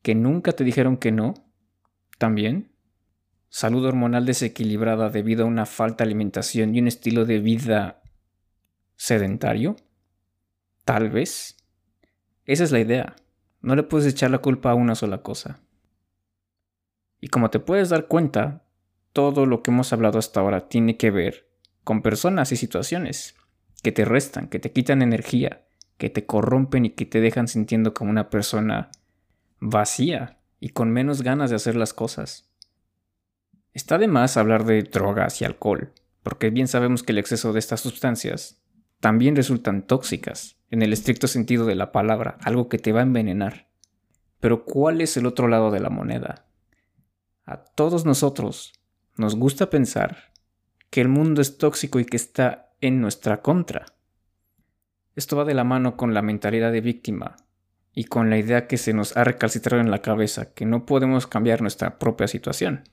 Que 0.00 0.14
nunca 0.14 0.52
te 0.52 0.64
dijeron 0.64 0.96
que 0.96 1.12
no. 1.12 1.34
También. 2.16 2.72
Salud 3.50 3.84
hormonal 3.84 4.24
desequilibrada 4.24 5.10
debido 5.10 5.44
a 5.44 5.48
una 5.48 5.66
falta 5.66 6.04
de 6.04 6.08
alimentación 6.08 6.74
y 6.74 6.80
un 6.80 6.88
estilo 6.88 7.26
de 7.26 7.40
vida 7.40 8.00
sedentario. 8.96 9.76
Tal 10.86 11.10
vez. 11.10 11.58
Esa 12.46 12.64
es 12.64 12.72
la 12.72 12.80
idea. 12.80 13.16
No 13.60 13.76
le 13.76 13.82
puedes 13.82 14.06
echar 14.06 14.30
la 14.30 14.38
culpa 14.38 14.70
a 14.70 14.74
una 14.74 14.94
sola 14.94 15.20
cosa. 15.20 15.60
Y 17.22 17.28
como 17.28 17.50
te 17.50 17.60
puedes 17.60 17.88
dar 17.88 18.08
cuenta, 18.08 18.64
todo 19.12 19.46
lo 19.46 19.62
que 19.62 19.70
hemos 19.70 19.92
hablado 19.92 20.18
hasta 20.18 20.40
ahora 20.40 20.68
tiene 20.68 20.96
que 20.96 21.12
ver 21.12 21.48
con 21.84 22.02
personas 22.02 22.50
y 22.50 22.56
situaciones 22.56 23.36
que 23.82 23.92
te 23.92 24.04
restan, 24.04 24.48
que 24.48 24.58
te 24.58 24.72
quitan 24.72 25.02
energía, 25.02 25.64
que 25.98 26.10
te 26.10 26.26
corrompen 26.26 26.84
y 26.84 26.90
que 26.90 27.06
te 27.06 27.20
dejan 27.20 27.46
sintiendo 27.46 27.94
como 27.94 28.10
una 28.10 28.28
persona 28.28 28.90
vacía 29.60 30.40
y 30.58 30.70
con 30.70 30.90
menos 30.90 31.22
ganas 31.22 31.48
de 31.50 31.56
hacer 31.56 31.76
las 31.76 31.94
cosas. 31.94 32.50
Está 33.72 33.98
de 33.98 34.08
más 34.08 34.36
hablar 34.36 34.64
de 34.64 34.82
drogas 34.82 35.40
y 35.40 35.44
alcohol, 35.44 35.92
porque 36.24 36.50
bien 36.50 36.66
sabemos 36.66 37.04
que 37.04 37.12
el 37.12 37.18
exceso 37.18 37.52
de 37.52 37.60
estas 37.60 37.80
sustancias 37.80 38.60
también 38.98 39.36
resultan 39.36 39.86
tóxicas, 39.86 40.56
en 40.70 40.82
el 40.82 40.92
estricto 40.92 41.28
sentido 41.28 41.66
de 41.66 41.76
la 41.76 41.92
palabra, 41.92 42.36
algo 42.42 42.68
que 42.68 42.78
te 42.78 42.90
va 42.90 42.98
a 42.98 43.04
envenenar. 43.04 43.68
Pero 44.40 44.64
¿cuál 44.64 45.00
es 45.00 45.16
el 45.16 45.26
otro 45.26 45.46
lado 45.46 45.70
de 45.70 45.78
la 45.78 45.88
moneda? 45.88 46.46
A 47.52 47.64
todos 47.64 48.06
nosotros 48.06 48.72
nos 49.18 49.36
gusta 49.36 49.68
pensar 49.68 50.32
que 50.88 51.02
el 51.02 51.08
mundo 51.08 51.42
es 51.42 51.58
tóxico 51.58 52.00
y 52.00 52.06
que 52.06 52.16
está 52.16 52.72
en 52.80 53.02
nuestra 53.02 53.42
contra. 53.42 53.84
Esto 55.16 55.36
va 55.36 55.44
de 55.44 55.52
la 55.52 55.62
mano 55.62 55.98
con 55.98 56.14
la 56.14 56.22
mentalidad 56.22 56.72
de 56.72 56.80
víctima 56.80 57.36
y 57.92 58.04
con 58.04 58.30
la 58.30 58.38
idea 58.38 58.66
que 58.66 58.78
se 58.78 58.94
nos 58.94 59.18
ha 59.18 59.24
recalcitrado 59.24 59.82
en 59.82 59.90
la 59.90 60.00
cabeza 60.00 60.54
que 60.54 60.64
no 60.64 60.86
podemos 60.86 61.26
cambiar 61.26 61.60
nuestra 61.60 61.98
propia 61.98 62.26
situación. 62.26 62.84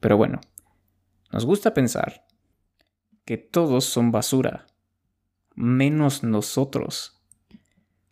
Pero 0.00 0.16
bueno, 0.16 0.40
nos 1.30 1.44
gusta 1.44 1.74
pensar 1.74 2.24
que 3.26 3.36
todos 3.36 3.84
son 3.84 4.12
basura, 4.12 4.66
menos 5.54 6.22
nosotros. 6.22 7.22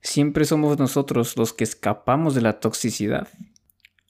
Siempre 0.02 0.45
somos 0.45 0.79
nosotros 0.79 1.38
los 1.38 1.55
que 1.55 1.64
escapamos 1.64 2.35
de 2.35 2.43
la 2.43 2.61
toxicidad, 2.61 3.29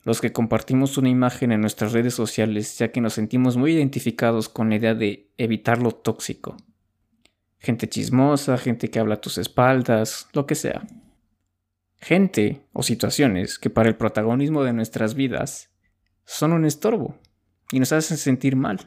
los 0.04 0.20
que 0.20 0.32
compartimos 0.32 0.98
una 0.98 1.08
imagen 1.08 1.52
en 1.52 1.60
nuestras 1.60 1.92
redes 1.92 2.14
sociales 2.14 2.76
ya 2.78 2.90
que 2.90 3.00
nos 3.00 3.14
sentimos 3.14 3.56
muy 3.56 3.72
identificados 3.72 4.48
con 4.48 4.70
la 4.70 4.76
idea 4.76 4.94
de 4.94 5.30
evitar 5.38 5.80
lo 5.80 5.92
tóxico. 5.92 6.56
Gente 7.58 7.88
chismosa, 7.88 8.58
gente 8.58 8.90
que 8.90 8.98
habla 8.98 9.14
a 9.14 9.20
tus 9.20 9.38
espaldas, 9.38 10.28
lo 10.32 10.46
que 10.46 10.56
sea. 10.56 10.82
Gente 12.00 12.66
o 12.72 12.82
situaciones 12.82 13.60
que 13.60 13.70
para 13.70 13.88
el 13.88 13.96
protagonismo 13.96 14.64
de 14.64 14.72
nuestras 14.72 15.14
vidas 15.14 15.70
son 16.24 16.52
un 16.52 16.64
estorbo 16.64 17.20
y 17.70 17.78
nos 17.78 17.92
hacen 17.92 18.16
sentir 18.16 18.56
mal. 18.56 18.80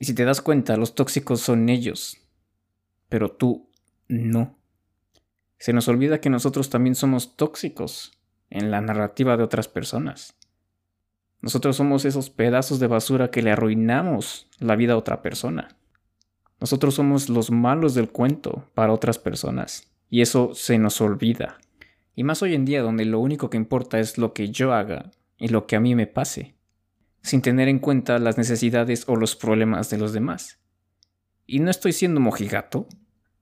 Y 0.00 0.06
si 0.06 0.14
te 0.14 0.24
das 0.24 0.40
cuenta, 0.40 0.76
los 0.76 0.96
tóxicos 0.96 1.40
son 1.40 1.68
ellos, 1.68 2.18
pero 3.08 3.30
tú 3.30 3.70
no. 4.08 4.58
Se 5.58 5.72
nos 5.72 5.86
olvida 5.86 6.20
que 6.20 6.30
nosotros 6.30 6.70
también 6.70 6.96
somos 6.96 7.36
tóxicos 7.36 8.18
en 8.52 8.70
la 8.70 8.80
narrativa 8.80 9.36
de 9.36 9.42
otras 9.42 9.66
personas. 9.66 10.36
Nosotros 11.40 11.76
somos 11.76 12.04
esos 12.04 12.30
pedazos 12.30 12.78
de 12.78 12.86
basura 12.86 13.30
que 13.30 13.42
le 13.42 13.50
arruinamos 13.50 14.46
la 14.58 14.76
vida 14.76 14.92
a 14.92 14.96
otra 14.96 15.22
persona. 15.22 15.76
Nosotros 16.60 16.94
somos 16.94 17.28
los 17.28 17.50
malos 17.50 17.94
del 17.94 18.10
cuento 18.10 18.68
para 18.74 18.92
otras 18.92 19.18
personas. 19.18 19.90
Y 20.08 20.20
eso 20.20 20.54
se 20.54 20.78
nos 20.78 21.00
olvida. 21.00 21.58
Y 22.14 22.22
más 22.22 22.42
hoy 22.42 22.54
en 22.54 22.64
día 22.64 22.82
donde 22.82 23.04
lo 23.04 23.18
único 23.18 23.50
que 23.50 23.56
importa 23.56 23.98
es 23.98 24.18
lo 24.18 24.34
que 24.34 24.50
yo 24.50 24.72
haga 24.72 25.10
y 25.38 25.48
lo 25.48 25.66
que 25.66 25.74
a 25.74 25.80
mí 25.80 25.94
me 25.94 26.06
pase, 26.06 26.54
sin 27.22 27.42
tener 27.42 27.68
en 27.68 27.78
cuenta 27.78 28.18
las 28.18 28.38
necesidades 28.38 29.08
o 29.08 29.16
los 29.16 29.34
problemas 29.34 29.90
de 29.90 29.98
los 29.98 30.12
demás. 30.12 30.60
Y 31.46 31.58
no 31.60 31.70
estoy 31.70 31.92
siendo 31.92 32.20
mojigato, 32.20 32.86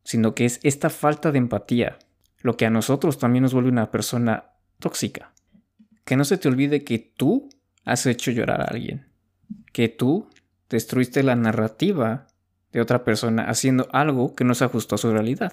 sino 0.04 0.34
que 0.34 0.46
es 0.46 0.60
esta 0.62 0.88
falta 0.88 1.32
de 1.32 1.38
empatía 1.38 1.98
lo 2.42 2.56
que 2.56 2.66
a 2.66 2.70
nosotros 2.70 3.18
también 3.18 3.42
nos 3.42 3.52
vuelve 3.52 3.70
una 3.70 3.90
persona 3.90 4.49
tóxica. 4.80 5.32
Que 6.04 6.16
no 6.16 6.24
se 6.24 6.38
te 6.38 6.48
olvide 6.48 6.82
que 6.82 6.98
tú 6.98 7.48
has 7.84 8.06
hecho 8.06 8.30
llorar 8.30 8.62
a 8.62 8.64
alguien. 8.64 9.06
Que 9.72 9.88
tú 9.88 10.28
destruiste 10.68 11.22
la 11.22 11.36
narrativa 11.36 12.26
de 12.72 12.80
otra 12.80 13.04
persona 13.04 13.44
haciendo 13.44 13.88
algo 13.92 14.34
que 14.34 14.44
no 14.44 14.54
se 14.54 14.64
ajustó 14.64 14.96
a 14.96 14.98
su 14.98 15.12
realidad. 15.12 15.52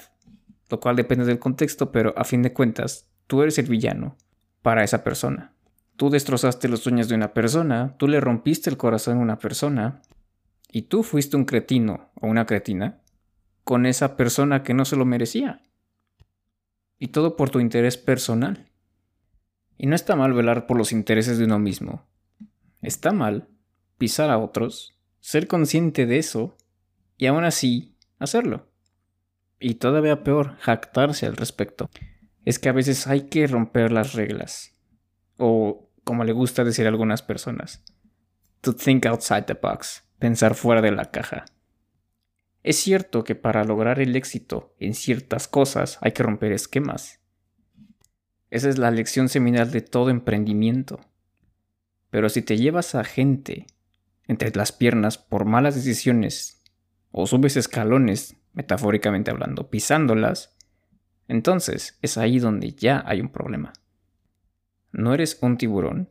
Lo 0.69 0.79
cual 0.79 0.95
depende 0.95 1.25
del 1.25 1.39
contexto, 1.39 1.91
pero 1.91 2.13
a 2.17 2.23
fin 2.23 2.41
de 2.41 2.53
cuentas, 2.53 3.07
tú 3.27 3.41
eres 3.41 3.57
el 3.57 3.67
villano 3.67 4.17
para 4.61 4.83
esa 4.83 5.03
persona. 5.03 5.53
Tú 5.95 6.09
destrozaste 6.09 6.67
los 6.67 6.81
sueños 6.81 7.07
de 7.07 7.15
una 7.15 7.33
persona, 7.33 7.95
tú 7.97 8.07
le 8.07 8.19
rompiste 8.19 8.69
el 8.69 8.77
corazón 8.77 9.17
a 9.17 9.21
una 9.21 9.39
persona, 9.39 10.01
y 10.71 10.83
tú 10.83 11.03
fuiste 11.03 11.37
un 11.37 11.45
cretino 11.45 12.11
o 12.15 12.27
una 12.27 12.45
cretina 12.45 13.01
con 13.63 13.85
esa 13.85 14.15
persona 14.15 14.63
que 14.63 14.73
no 14.73 14.85
se 14.85 14.95
lo 14.95 15.05
merecía. 15.05 15.61
Y 16.99 17.07
todo 17.07 17.35
por 17.35 17.49
tu 17.49 17.59
interés 17.59 17.97
personal. 17.97 18.69
Y 19.77 19.87
no 19.87 19.95
está 19.95 20.15
mal 20.15 20.33
velar 20.33 20.65
por 20.65 20.77
los 20.77 20.91
intereses 20.91 21.37
de 21.37 21.45
uno 21.45 21.59
mismo. 21.59 22.07
Está 22.81 23.11
mal 23.11 23.47
pisar 23.97 24.29
a 24.29 24.37
otros, 24.37 24.97
ser 25.19 25.47
consciente 25.47 26.05
de 26.05 26.17
eso 26.17 26.57
y 27.17 27.25
aún 27.27 27.43
así 27.43 27.95
hacerlo. 28.19 28.67
Y 29.59 29.75
todavía 29.75 30.23
peor, 30.23 30.57
jactarse 30.59 31.25
al 31.25 31.35
respecto. 31.35 31.89
Es 32.45 32.59
que 32.59 32.69
a 32.69 32.73
veces 32.73 33.07
hay 33.07 33.27
que 33.27 33.47
romper 33.47 33.91
las 33.91 34.13
reglas. 34.13 34.73
O, 35.37 35.89
como 36.03 36.23
le 36.23 36.31
gusta 36.31 36.63
decir 36.63 36.85
a 36.85 36.89
algunas 36.89 37.21
personas, 37.21 37.83
to 38.61 38.73
think 38.73 39.05
outside 39.05 39.43
the 39.43 39.53
box, 39.53 40.03
pensar 40.19 40.55
fuera 40.55 40.81
de 40.81 40.91
la 40.91 41.11
caja. 41.11 41.45
Es 42.63 42.77
cierto 42.77 43.23
que 43.23 43.35
para 43.35 43.63
lograr 43.63 43.99
el 43.99 44.15
éxito 44.15 44.75
en 44.79 44.93
ciertas 44.93 45.47
cosas 45.47 45.99
hay 46.01 46.11
que 46.11 46.23
romper 46.23 46.51
esquemas, 46.51 47.21
esa 48.49 48.69
es 48.69 48.77
la 48.77 48.91
lección 48.91 49.29
seminal 49.29 49.71
de 49.71 49.81
todo 49.81 50.09
emprendimiento. 50.09 50.99
Pero 52.09 52.29
si 52.29 52.41
te 52.41 52.57
llevas 52.57 52.95
a 52.95 53.03
gente 53.03 53.67
entre 54.27 54.51
las 54.55 54.71
piernas 54.71 55.17
por 55.17 55.45
malas 55.45 55.75
decisiones 55.75 56.63
o 57.11 57.27
subes 57.27 57.57
escalones, 57.57 58.35
metafóricamente 58.53 59.31
hablando, 59.31 59.69
pisándolas, 59.69 60.55
entonces 61.27 61.97
es 62.01 62.17
ahí 62.17 62.39
donde 62.39 62.71
ya 62.71 63.03
hay 63.05 63.21
un 63.21 63.29
problema. 63.29 63.73
No 64.91 65.13
eres 65.13 65.37
un 65.41 65.57
tiburón, 65.57 66.09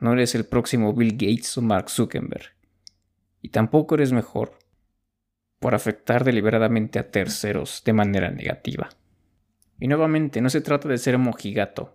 no 0.00 0.12
eres 0.12 0.34
el 0.34 0.44
próximo 0.44 0.92
Bill 0.92 1.12
Gates 1.12 1.56
o 1.56 1.62
Mark 1.62 1.88
Zuckerberg, 1.88 2.50
y 3.40 3.50
tampoco 3.50 3.94
eres 3.94 4.12
mejor 4.12 4.58
por 5.60 5.74
afectar 5.74 6.24
deliberadamente 6.24 6.98
a 6.98 7.10
terceros 7.10 7.82
de 7.84 7.92
manera 7.92 8.30
negativa. 8.30 8.90
Y 9.78 9.88
nuevamente, 9.88 10.40
no 10.40 10.50
se 10.50 10.60
trata 10.60 10.88
de 10.88 10.98
ser 10.98 11.18
mojigato, 11.18 11.94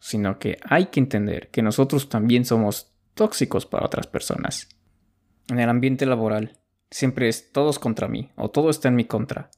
sino 0.00 0.38
que 0.38 0.58
hay 0.64 0.86
que 0.86 1.00
entender 1.00 1.48
que 1.50 1.62
nosotros 1.62 2.08
también 2.08 2.44
somos 2.44 2.92
tóxicos 3.14 3.66
para 3.66 3.86
otras 3.86 4.06
personas. 4.06 4.68
En 5.48 5.60
el 5.60 5.68
ambiente 5.68 6.06
laboral, 6.06 6.58
siempre 6.90 7.28
es 7.28 7.52
todos 7.52 7.78
contra 7.78 8.08
mí 8.08 8.30
o 8.36 8.50
todo 8.50 8.70
está 8.70 8.88
en 8.88 8.96
mi 8.96 9.04
contra. 9.04 9.50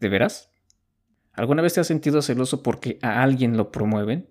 ¿De 0.00 0.08
veras? 0.08 0.50
¿Alguna 1.32 1.62
vez 1.62 1.74
te 1.74 1.80
has 1.80 1.86
sentido 1.86 2.22
celoso 2.22 2.62
porque 2.62 2.98
a 3.02 3.22
alguien 3.22 3.56
lo 3.56 3.70
promueven? 3.70 4.30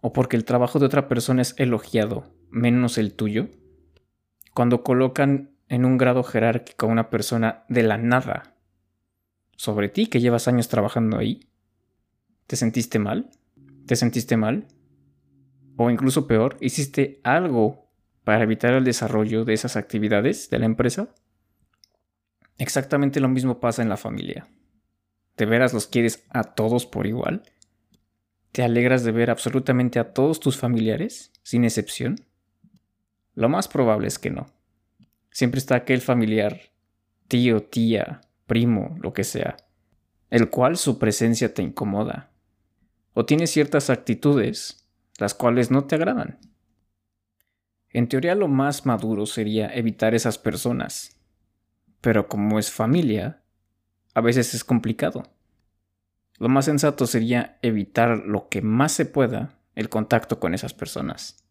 ¿O 0.00 0.12
porque 0.12 0.36
el 0.36 0.44
trabajo 0.44 0.78
de 0.78 0.86
otra 0.86 1.08
persona 1.08 1.42
es 1.42 1.54
elogiado, 1.58 2.34
menos 2.50 2.96
el 2.98 3.14
tuyo? 3.14 3.48
Cuando 4.54 4.82
colocan 4.82 5.50
en 5.68 5.84
un 5.84 5.98
grado 5.98 6.22
jerárquico 6.22 6.86
a 6.86 6.88
una 6.88 7.10
persona 7.10 7.64
de 7.68 7.82
la 7.82 7.98
nada 7.98 8.56
sobre 9.56 9.90
ti 9.90 10.06
que 10.06 10.20
llevas 10.20 10.48
años 10.48 10.68
trabajando 10.68 11.18
ahí, 11.18 11.49
¿Te 12.50 12.56
sentiste 12.56 12.98
mal? 12.98 13.30
¿Te 13.86 13.94
sentiste 13.94 14.36
mal? 14.36 14.66
O 15.76 15.88
incluso 15.88 16.26
peor, 16.26 16.56
¿hiciste 16.60 17.20
algo 17.22 17.88
para 18.24 18.42
evitar 18.42 18.72
el 18.72 18.82
desarrollo 18.82 19.44
de 19.44 19.52
esas 19.52 19.76
actividades 19.76 20.50
de 20.50 20.58
la 20.58 20.66
empresa? 20.66 21.14
Exactamente 22.58 23.20
lo 23.20 23.28
mismo 23.28 23.60
pasa 23.60 23.82
en 23.82 23.88
la 23.88 23.96
familia. 23.96 24.48
¿De 25.36 25.46
veras 25.46 25.72
los 25.72 25.86
quieres 25.86 26.24
a 26.30 26.42
todos 26.42 26.86
por 26.86 27.06
igual? 27.06 27.44
¿Te 28.50 28.64
alegras 28.64 29.04
de 29.04 29.12
ver 29.12 29.30
absolutamente 29.30 30.00
a 30.00 30.12
todos 30.12 30.40
tus 30.40 30.56
familiares, 30.56 31.30
sin 31.44 31.62
excepción? 31.62 32.16
Lo 33.36 33.48
más 33.48 33.68
probable 33.68 34.08
es 34.08 34.18
que 34.18 34.30
no. 34.30 34.48
Siempre 35.30 35.58
está 35.58 35.76
aquel 35.76 36.00
familiar, 36.00 36.58
tío, 37.28 37.62
tía, 37.62 38.22
primo, 38.48 38.96
lo 39.00 39.12
que 39.12 39.22
sea, 39.22 39.56
el 40.30 40.50
cual 40.50 40.76
su 40.76 40.98
presencia 40.98 41.54
te 41.54 41.62
incomoda, 41.62 42.30
o 43.14 43.24
tienes 43.24 43.50
ciertas 43.50 43.90
actitudes 43.90 44.80
las 45.18 45.34
cuales 45.34 45.70
no 45.70 45.84
te 45.84 45.96
agradan. 45.96 46.38
En 47.90 48.08
teoría 48.08 48.34
lo 48.34 48.48
más 48.48 48.86
maduro 48.86 49.26
sería 49.26 49.68
evitar 49.74 50.14
esas 50.14 50.38
personas, 50.38 51.20
pero 52.00 52.28
como 52.28 52.58
es 52.58 52.70
familia, 52.70 53.42
a 54.14 54.20
veces 54.20 54.54
es 54.54 54.64
complicado. 54.64 55.24
Lo 56.38 56.48
más 56.48 56.64
sensato 56.64 57.06
sería 57.06 57.58
evitar 57.62 58.18
lo 58.24 58.48
que 58.48 58.62
más 58.62 58.92
se 58.92 59.04
pueda 59.04 59.58
el 59.74 59.88
contacto 59.88 60.40
con 60.40 60.54
esas 60.54 60.72
personas. 60.72 61.44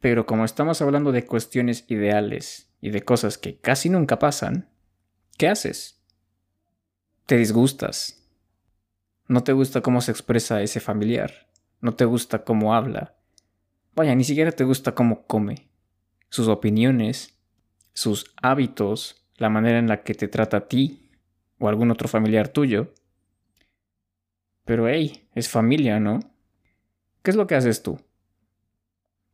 Pero 0.00 0.26
como 0.26 0.44
estamos 0.44 0.82
hablando 0.82 1.12
de 1.12 1.24
cuestiones 1.24 1.86
ideales 1.88 2.70
y 2.80 2.90
de 2.90 3.02
cosas 3.02 3.38
que 3.38 3.58
casi 3.58 3.88
nunca 3.88 4.18
pasan, 4.18 4.68
¿qué 5.38 5.48
haces? 5.48 6.02
Te 7.26 7.38
disgustas, 7.38 8.23
no 9.26 9.42
te 9.42 9.52
gusta 9.52 9.80
cómo 9.80 10.00
se 10.00 10.10
expresa 10.10 10.62
ese 10.62 10.80
familiar. 10.80 11.48
No 11.80 11.94
te 11.94 12.04
gusta 12.04 12.44
cómo 12.44 12.74
habla. 12.74 13.16
Vaya, 13.94 14.14
ni 14.14 14.24
siquiera 14.24 14.52
te 14.52 14.64
gusta 14.64 14.94
cómo 14.94 15.26
come. 15.26 15.68
Sus 16.28 16.48
opiniones, 16.48 17.38
sus 17.92 18.34
hábitos, 18.42 19.26
la 19.36 19.48
manera 19.48 19.78
en 19.78 19.88
la 19.88 20.02
que 20.02 20.14
te 20.14 20.28
trata 20.28 20.58
a 20.58 20.68
ti 20.68 21.10
o 21.58 21.68
algún 21.68 21.90
otro 21.90 22.08
familiar 22.08 22.48
tuyo. 22.48 22.92
Pero 24.64 24.88
hey, 24.88 25.28
es 25.34 25.48
familia, 25.48 26.00
¿no? 26.00 26.20
¿Qué 27.22 27.30
es 27.30 27.36
lo 27.36 27.46
que 27.46 27.54
haces 27.54 27.82
tú? 27.82 28.00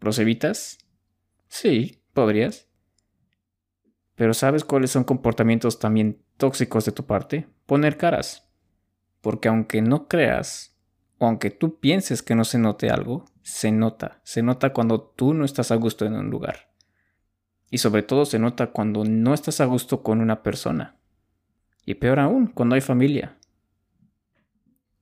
¿Los 0.00 0.18
evitas? 0.18 0.78
Sí, 1.48 2.02
podrías. 2.12 2.68
Pero 4.14 4.34
¿sabes 4.34 4.64
cuáles 4.64 4.90
son 4.90 5.04
comportamientos 5.04 5.78
también 5.78 6.22
tóxicos 6.36 6.84
de 6.84 6.92
tu 6.92 7.06
parte? 7.06 7.48
Poner 7.66 7.96
caras. 7.96 8.49
Porque 9.20 9.48
aunque 9.48 9.82
no 9.82 10.08
creas, 10.08 10.76
o 11.18 11.26
aunque 11.26 11.50
tú 11.50 11.78
pienses 11.78 12.22
que 12.22 12.34
no 12.34 12.44
se 12.44 12.58
note 12.58 12.90
algo, 12.90 13.26
se 13.42 13.72
nota. 13.72 14.20
Se 14.24 14.42
nota 14.42 14.72
cuando 14.72 15.00
tú 15.00 15.34
no 15.34 15.44
estás 15.44 15.70
a 15.70 15.76
gusto 15.76 16.06
en 16.06 16.14
un 16.14 16.30
lugar. 16.30 16.70
Y 17.70 17.78
sobre 17.78 18.02
todo 18.02 18.24
se 18.24 18.38
nota 18.38 18.68
cuando 18.68 19.04
no 19.04 19.34
estás 19.34 19.60
a 19.60 19.66
gusto 19.66 20.02
con 20.02 20.20
una 20.20 20.42
persona. 20.42 20.96
Y 21.84 21.94
peor 21.94 22.20
aún, 22.20 22.46
cuando 22.48 22.74
hay 22.74 22.80
familia. 22.80 23.38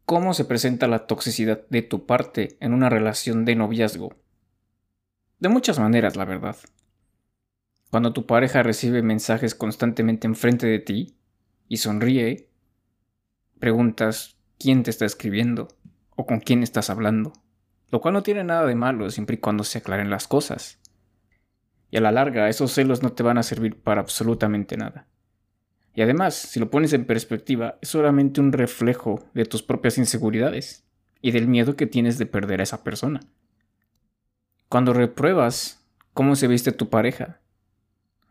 ¿Cómo 0.05 0.33
se 0.35 0.45
presenta 0.45 0.89
la 0.89 1.07
toxicidad 1.07 1.67
de 1.69 1.83
tu 1.83 2.07
parte 2.07 2.57
en 2.61 2.73
una 2.73 2.89
relación 2.89 3.45
de 3.45 3.57
noviazgo? 3.57 4.17
De 5.39 5.49
muchas 5.49 5.79
maneras, 5.79 6.17
la 6.17 6.25
verdad. 6.25 6.57
Cuando 7.91 8.13
tu 8.13 8.27
pareja 8.27 8.63
recibe 8.63 9.03
mensajes 9.03 9.55
constantemente 9.55 10.27
enfrente 10.27 10.67
de 10.67 10.79
ti 10.79 11.19
y 11.69 11.77
sonríe, 11.77 12.48
preguntas 13.59 14.37
quién 14.59 14.83
te 14.83 14.91
está 14.91 15.05
escribiendo 15.05 15.69
o 16.17 16.27
con 16.27 16.41
quién 16.41 16.63
estás 16.63 16.91
hablando, 16.91 17.33
lo 17.91 18.01
cual 18.01 18.15
no 18.15 18.23
tiene 18.23 18.45
nada 18.45 18.67
de 18.67 18.75
malo 18.75 19.11
siempre 19.11 19.37
y 19.37 19.41
cuando 19.41 19.65
se 19.65 19.79
aclaren 19.79 20.11
las 20.11 20.27
cosas. 20.27 20.79
Y 21.91 21.97
a 21.97 22.01
la 22.01 22.13
larga, 22.13 22.49
esos 22.49 22.73
celos 22.73 23.03
no 23.03 23.13
te 23.13 23.23
van 23.23 23.39
a 23.39 23.43
servir 23.43 23.81
para 23.81 24.01
absolutamente 24.01 24.77
nada. 24.77 25.07
Y 25.95 26.03
además, 26.03 26.35
si 26.35 26.61
lo 26.61 26.71
pones 26.71 26.93
en 26.93 27.07
perspectiva, 27.07 27.79
es 27.81 27.89
solamente 27.89 28.41
un 28.41 28.53
reflejo 28.53 29.25
de 29.35 29.45
tus 29.45 29.63
propias 29.63 29.99
inseguridades 29.99 30.85
y 31.21 31.33
del 31.33 31.49
miedo 31.49 31.77
que 31.77 31.87
tienes 31.87 32.19
de 32.19 32.27
perder 32.27 32.61
a 32.61 32.65
esa 32.65 32.85
persona. 32.85 33.21
Cuando 34.69 34.93
repruebas 34.93 35.85
cómo 36.13 36.37
se 36.37 36.47
viste 36.47 36.73
tu 36.73 36.91
pareja, 36.91 37.41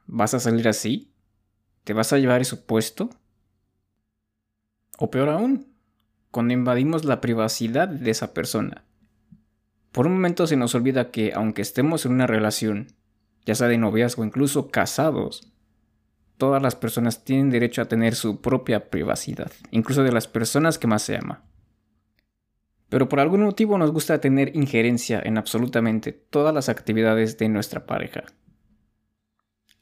¿vas 0.05 0.34
a 0.34 0.39
salir 0.39 0.67
así? 0.67 1.12
¿Te 1.84 1.93
vas 1.93 2.13
a 2.13 2.19
llevar 2.19 2.41
ese 2.41 2.57
puesto? 2.57 3.10
O 4.98 5.10
peor 5.10 5.30
aún, 5.30 5.68
cuando 6.32 6.54
invadimos 6.54 7.06
la 7.06 7.22
privacidad 7.22 7.88
de 7.88 8.12
esa 8.12 8.34
persona. 8.34 8.84
Por 9.92 10.06
un 10.06 10.13
momento 10.13 10.46
se 10.46 10.58
nos 10.58 10.75
olvida 10.75 11.12
que 11.12 11.32
aunque 11.34 11.62
estemos 11.62 12.06
en 12.06 12.12
una 12.12 12.27
relación, 12.27 12.88
ya 13.46 13.56
sea 13.56 13.68
de 13.68 13.77
noviazgo 13.77 14.22
o 14.22 14.25
incluso 14.25 14.70
casados, 14.70 15.54
todas 16.38 16.62
las 16.62 16.75
personas 16.75 17.24
tienen 17.24 17.50
derecho 17.50 17.82
a 17.82 17.88
tener 17.88 18.16
su 18.16 18.42
propia 18.42 18.89
privacidad, 18.89 19.51
incluso 19.72 20.04
de 20.04 20.12
las 20.12 20.27
personas 20.27 20.77
que 20.77 20.88
más 20.88 21.01
se 21.01 21.18
ama. 21.18 21.44
Pero 22.89 23.10
por 23.10 23.20
algún 23.20 23.44
motivo 23.44 23.77
nos 23.77 23.92
gusta 23.92 24.22
tener 24.22 24.56
injerencia 24.56 25.22
en 25.24 25.38
absolutamente 25.38 26.12
todas 26.12 26.54
las 26.54 26.70
actividades 26.70 27.38
de 27.38 27.50
nuestra 27.50 27.86
pareja. 27.86 28.24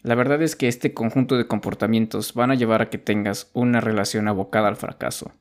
La 0.05 0.13
verdad 0.13 0.39
es 0.43 0.55
que 0.55 0.67
este 0.67 0.93
conjunto 0.93 1.35
de 1.35 1.47
comportamientos 1.47 2.35
van 2.35 2.51
a 2.51 2.55
llevar 2.55 2.79
a 2.83 2.91
que 2.91 2.99
tengas 2.99 3.49
una 3.53 3.81
relación 3.81 4.27
abocada 4.27 4.67
al 4.67 4.75
fracaso. 4.75 5.31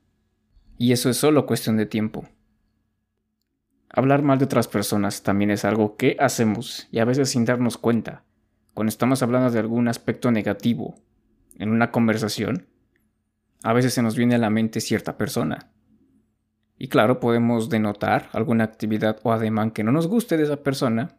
Y 0.78 0.92
eso 0.92 1.10
es 1.10 1.18
solo 1.18 1.44
cuestión 1.44 1.76
de 1.76 1.84
tiempo. 1.84 2.26
Hablar 3.90 4.22
mal 4.22 4.38
de 4.38 4.46
otras 4.46 4.66
personas 4.66 5.22
también 5.22 5.50
es 5.50 5.66
algo 5.66 5.98
que 5.98 6.16
hacemos 6.18 6.88
y 6.90 7.00
a 7.00 7.04
veces 7.04 7.28
sin 7.28 7.44
darnos 7.44 7.76
cuenta. 7.76 8.24
Cuando 8.72 8.88
estamos 8.88 9.22
hablando 9.22 9.50
de 9.50 9.58
algún 9.58 9.86
aspecto 9.86 10.30
negativo 10.30 10.94
en 11.58 11.68
una 11.68 11.90
conversación, 11.90 12.66
a 13.62 13.74
veces 13.74 13.92
se 13.92 14.00
nos 14.00 14.16
viene 14.16 14.36
a 14.36 14.38
la 14.38 14.48
mente 14.48 14.80
cierta 14.80 15.18
persona. 15.18 15.72
Y 16.78 16.88
claro, 16.88 17.20
podemos 17.20 17.68
denotar 17.68 18.30
alguna 18.32 18.64
actividad 18.64 19.20
o 19.24 19.32
ademán 19.32 19.72
que 19.72 19.84
no 19.84 19.92
nos 19.92 20.06
guste 20.06 20.38
de 20.38 20.44
esa 20.44 20.62
persona, 20.62 21.18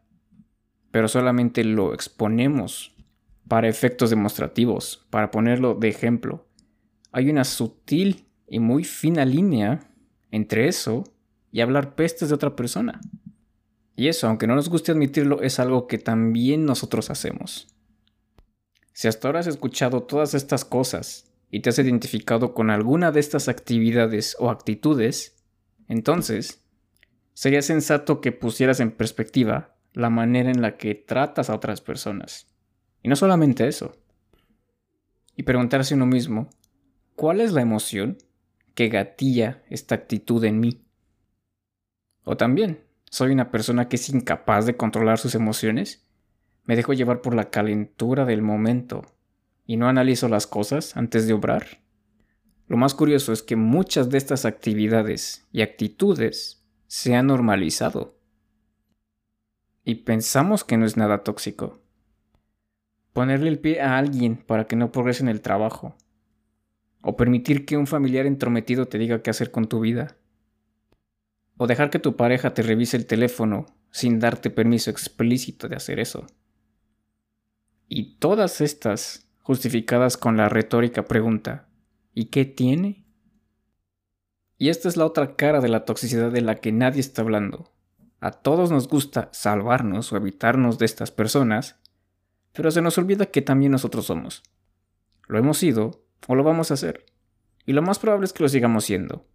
pero 0.90 1.08
solamente 1.08 1.64
lo 1.64 1.94
exponemos 1.94 2.95
para 3.48 3.68
efectos 3.68 4.10
demostrativos, 4.10 5.06
para 5.10 5.32
ponerlo 5.32 5.76
de 5.76 5.90
ejemplo. 5.90 6.48
Hay 7.12 7.30
una 7.30 7.44
sutil 7.44 8.26
y 8.48 8.60
muy 8.60 8.84
fina 8.84 9.26
línea 9.26 9.92
entre 10.32 10.68
eso 10.68 11.04
y 11.52 11.62
hablar 11.62 11.96
pestes 11.96 12.30
de 12.30 12.36
otra 12.36 12.56
persona. 12.56 13.00
Y 13.96 14.08
eso, 14.08 14.28
aunque 14.28 14.48
no 14.48 14.56
nos 14.56 14.70
guste 14.70 14.92
admitirlo, 14.92 15.42
es 15.42 15.60
algo 15.60 15.88
que 15.88 15.98
también 15.98 16.66
nosotros 16.66 17.10
hacemos. 17.10 17.68
Si 18.92 19.08
hasta 19.08 19.28
ahora 19.28 19.40
has 19.40 19.48
escuchado 19.48 20.04
todas 20.04 20.34
estas 20.34 20.66
cosas 20.66 21.32
y 21.50 21.62
te 21.62 21.70
has 21.70 21.80
identificado 21.80 22.54
con 22.54 22.70
alguna 22.70 23.12
de 23.12 23.20
estas 23.20 23.48
actividades 23.48 24.36
o 24.40 24.50
actitudes, 24.50 25.36
entonces 25.88 26.66
sería 27.34 27.62
sensato 27.62 28.22
que 28.22 28.32
pusieras 28.32 28.80
en 28.80 28.92
perspectiva 28.92 29.76
la 29.94 30.10
manera 30.10 30.50
en 30.50 30.62
la 30.62 30.78
que 30.78 30.96
tratas 30.96 31.50
a 31.50 31.56
otras 31.56 31.82
personas. 31.82 32.55
Y 33.06 33.08
no 33.08 33.16
solamente 33.16 33.68
eso. 33.68 33.96
Y 35.36 35.44
preguntarse 35.44 35.94
uno 35.94 36.08
mismo, 36.08 36.50
¿cuál 37.16 37.40
es 37.40 37.52
la 37.52 37.62
emoción 37.62 38.18
que 38.74 38.90
gatilla 38.90 39.62
esta 39.70 39.94
actitud 39.94 40.44
en 40.44 40.60
mí? 40.60 40.82
O 42.24 42.36
también, 42.36 42.84
soy 43.12 43.32
una 43.32 43.52
persona 43.52 43.88
que 43.90 43.98
es 43.98 44.10
incapaz 44.10 44.66
de 44.66 44.76
controlar 44.76 45.20
sus 45.20 45.36
emociones. 45.36 46.04
Me 46.64 46.76
dejo 46.76 46.94
llevar 46.94 47.22
por 47.22 47.36
la 47.36 47.52
calentura 47.52 48.26
del 48.26 48.42
momento 48.42 49.04
y 49.68 49.78
no 49.78 49.88
analizo 49.88 50.28
las 50.28 50.48
cosas 50.48 50.98
antes 50.98 51.28
de 51.28 51.34
obrar. 51.34 51.84
Lo 52.68 52.76
más 52.76 52.96
curioso 52.96 53.34
es 53.34 53.44
que 53.44 53.56
muchas 53.56 54.10
de 54.10 54.18
estas 54.18 54.46
actividades 54.46 55.46
y 55.52 55.62
actitudes 55.62 56.66
se 56.88 57.14
han 57.14 57.28
normalizado. 57.28 58.18
Y 59.84 59.94
pensamos 59.94 60.64
que 60.64 60.78
no 60.78 60.88
es 60.88 60.98
nada 60.98 61.24
tóxico. 61.24 61.85
Ponerle 63.16 63.48
el 63.50 63.60
pie 63.60 63.80
a 63.80 63.98
alguien 63.98 64.36
para 64.36 64.68
que 64.68 64.76
no 64.76 64.92
progrese 64.92 65.24
en 65.24 65.30
el 65.30 65.40
trabajo. 65.40 65.96
O 67.02 67.16
permitir 67.16 67.66
que 67.66 67.78
un 67.78 67.88
familiar 67.88 68.26
entrometido 68.26 68.88
te 68.88 68.98
diga 68.98 69.24
qué 69.24 69.30
hacer 69.30 69.52
con 69.52 69.68
tu 69.68 69.80
vida 69.80 70.18
o 71.58 71.68
dejar 71.68 71.90
que 71.90 72.00
tu 72.00 72.16
pareja 72.16 72.54
te 72.54 72.62
revise 72.62 72.98
el 72.98 73.06
teléfono 73.06 73.66
sin 73.92 74.20
darte 74.20 74.50
permiso 74.50 74.92
explícito 74.92 75.70
de 75.70 75.78
hacer 75.78 76.00
eso. 76.00 76.28
Y 77.88 78.18
todas 78.18 78.62
estas 78.62 79.30
justificadas 79.42 80.18
con 80.18 80.38
la 80.38 80.50
retórica 80.50 81.06
pregunta, 81.06 81.70
¿y 82.14 82.26
qué 82.26 82.44
tiene? 82.44 83.06
Y 84.58 84.68
esta 84.68 84.90
es 84.90 84.98
la 84.98 85.06
otra 85.06 85.38
cara 85.38 85.62
de 85.62 85.70
la 85.70 85.86
toxicidad 85.86 86.32
de 86.32 86.42
la 86.42 86.56
que 86.56 86.72
nadie 86.72 87.00
está 87.00 87.22
hablando. 87.22 87.72
A 88.20 88.32
todos 88.32 88.72
nos 88.72 88.90
gusta 88.90 89.30
salvarnos 89.32 90.12
o 90.12 90.18
evitarnos 90.18 90.78
de 90.78 90.86
estas 90.86 91.12
personas, 91.12 91.80
pero 92.56 92.72
se 92.72 92.82
nos 92.82 92.98
olvida 92.98 93.28
que 93.28 93.42
también 93.42 93.74
nosotros 93.74 94.06
somos. 94.06 94.42
Lo 95.28 95.38
hemos 95.38 95.58
sido 95.58 96.06
o 96.28 96.36
lo 96.36 96.44
vamos 96.44 96.72
a 96.72 96.76
hacer. 96.76 97.06
Y 97.66 97.74
lo 97.74 97.82
más 97.82 98.00
probable 98.00 98.26
es 98.26 98.34
que 98.34 98.44
lo 98.44 98.50
sigamos 98.50 98.86
siendo. 98.86 99.28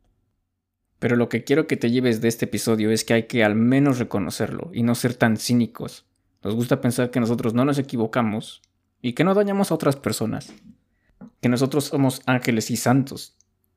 Pero 0.99 1.17
lo 1.17 1.29
que 1.29 1.45
quiero 1.45 1.67
que 1.67 1.77
te 1.77 1.91
lleves 1.91 2.21
de 2.21 2.29
este 2.29 2.47
episodio 2.47 2.91
es 2.91 3.05
que 3.05 3.15
hay 3.15 3.23
que 3.25 3.45
al 3.45 3.55
menos 3.55 3.99
reconocerlo 3.99 4.71
y 4.73 4.83
no 4.83 4.95
ser 4.95 5.15
tan 5.15 5.37
cínicos. 5.37 6.07
Nos 6.43 6.55
gusta 6.55 6.81
pensar 6.81 7.11
que 7.11 7.21
nosotros 7.21 7.53
no 7.53 7.65
nos 7.65 7.79
equivocamos 7.79 8.63
y 9.03 9.13
que 9.13 9.25
no 9.25 9.35
dañamos 9.35 9.71
a 9.71 9.75
otras 9.75 9.97
personas. 9.97 10.53
Que 11.41 11.49
nosotros 11.49 11.85
somos 11.85 12.23
ángeles 12.27 12.71
y 12.71 12.77
santos. 12.77 13.37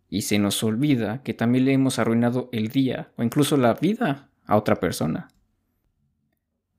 Y 0.09 0.21
se 0.21 0.39
nos 0.39 0.63
olvida 0.63 1.23
que 1.23 1.33
también 1.33 1.65
le 1.65 1.73
hemos 1.73 1.99
arruinado 1.99 2.49
el 2.53 2.69
día 2.69 3.11
o 3.17 3.23
incluso 3.23 3.57
la 3.57 3.73
vida 3.73 4.29
a 4.45 4.55
otra 4.55 4.75
persona. 4.75 5.29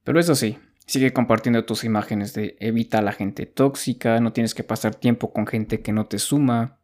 Pero 0.04 0.20
eso 0.20 0.34
sí, 0.34 0.58
sigue 0.86 1.12
compartiendo 1.12 1.64
tus 1.64 1.84
imágenes 1.84 2.34
de 2.34 2.56
evita 2.60 2.98
a 2.98 3.02
la 3.02 3.12
gente 3.12 3.46
tóxica, 3.46 4.20
no 4.20 4.32
tienes 4.32 4.54
que 4.54 4.64
pasar 4.64 4.94
tiempo 4.94 5.32
con 5.32 5.46
gente 5.46 5.80
que 5.80 5.92
no 5.92 6.06
te 6.06 6.18
suma, 6.18 6.78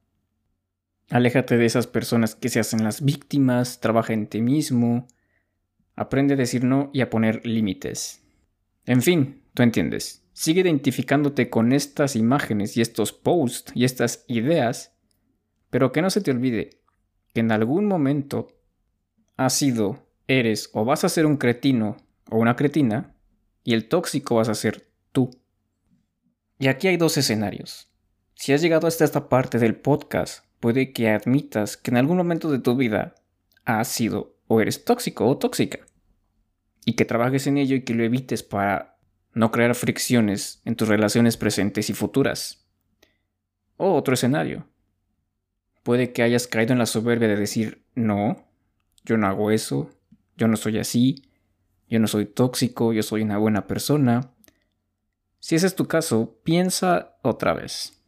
Aléjate 1.10 1.56
de 1.56 1.66
esas 1.66 1.88
personas 1.88 2.36
que 2.36 2.48
se 2.48 2.60
hacen 2.60 2.84
las 2.84 3.04
víctimas, 3.04 3.80
trabaja 3.80 4.12
en 4.12 4.28
ti 4.28 4.40
mismo, 4.40 5.08
aprende 5.96 6.34
a 6.34 6.36
decir 6.36 6.62
no 6.62 6.88
y 6.92 7.00
a 7.00 7.10
poner 7.10 7.44
límites. 7.44 8.22
En 8.86 9.02
fin, 9.02 9.42
tú 9.52 9.64
entiendes. 9.64 10.24
Sigue 10.32 10.60
identificándote 10.60 11.50
con 11.50 11.72
estas 11.72 12.14
imágenes 12.14 12.76
y 12.76 12.80
estos 12.80 13.12
posts 13.12 13.72
y 13.74 13.84
estas 13.84 14.24
ideas, 14.28 14.94
pero 15.68 15.90
que 15.90 16.00
no 16.00 16.10
se 16.10 16.20
te 16.20 16.30
olvide 16.30 16.80
que 17.34 17.40
en 17.40 17.50
algún 17.50 17.86
momento 17.86 18.46
has 19.36 19.54
sido, 19.54 20.06
eres 20.28 20.70
o 20.74 20.84
vas 20.84 21.02
a 21.02 21.08
ser 21.08 21.26
un 21.26 21.38
cretino 21.38 21.96
o 22.30 22.38
una 22.38 22.54
cretina 22.54 23.16
y 23.64 23.74
el 23.74 23.88
tóxico 23.88 24.36
vas 24.36 24.48
a 24.48 24.54
ser 24.54 24.88
tú. 25.12 25.30
Y 26.58 26.68
aquí 26.68 26.88
hay 26.88 26.96
dos 26.96 27.16
escenarios. 27.16 27.88
Si 28.34 28.52
has 28.52 28.62
llegado 28.62 28.86
hasta 28.86 29.04
esta 29.04 29.28
parte 29.28 29.58
del 29.58 29.76
podcast, 29.76 30.44
puede 30.60 30.92
que 30.92 31.10
admitas 31.10 31.76
que 31.76 31.90
en 31.90 31.96
algún 31.96 32.16
momento 32.16 32.50
de 32.50 32.58
tu 32.58 32.76
vida 32.76 33.14
has 33.64 33.88
sido 33.88 34.36
o 34.46 34.60
eres 34.60 34.84
tóxico 34.84 35.26
o 35.26 35.38
tóxica. 35.38 35.80
Y 36.84 36.94
que 36.94 37.04
trabajes 37.04 37.46
en 37.46 37.58
ello 37.58 37.76
y 37.76 37.82
que 37.82 37.94
lo 37.94 38.02
evites 38.02 38.42
para 38.42 38.98
no 39.32 39.50
crear 39.50 39.74
fricciones 39.74 40.60
en 40.64 40.74
tus 40.74 40.88
relaciones 40.88 41.36
presentes 41.36 41.90
y 41.90 41.92
futuras. 41.92 42.66
O 43.76 43.94
otro 43.94 44.14
escenario. 44.14 44.66
Puede 45.82 46.12
que 46.12 46.22
hayas 46.22 46.46
caído 46.46 46.72
en 46.72 46.78
la 46.78 46.86
soberbia 46.86 47.28
de 47.28 47.36
decir, 47.36 47.84
no, 47.94 48.48
yo 49.04 49.16
no 49.16 49.26
hago 49.26 49.50
eso, 49.50 49.90
yo 50.36 50.48
no 50.48 50.56
soy 50.56 50.78
así, 50.78 51.29
yo 51.90 51.98
no 51.98 52.06
soy 52.06 52.24
tóxico, 52.24 52.92
yo 52.92 53.02
soy 53.02 53.22
una 53.22 53.36
buena 53.36 53.66
persona. 53.66 54.30
Si 55.40 55.56
ese 55.56 55.66
es 55.66 55.74
tu 55.74 55.86
caso, 55.86 56.38
piensa 56.44 57.18
otra 57.22 57.52
vez. 57.52 58.00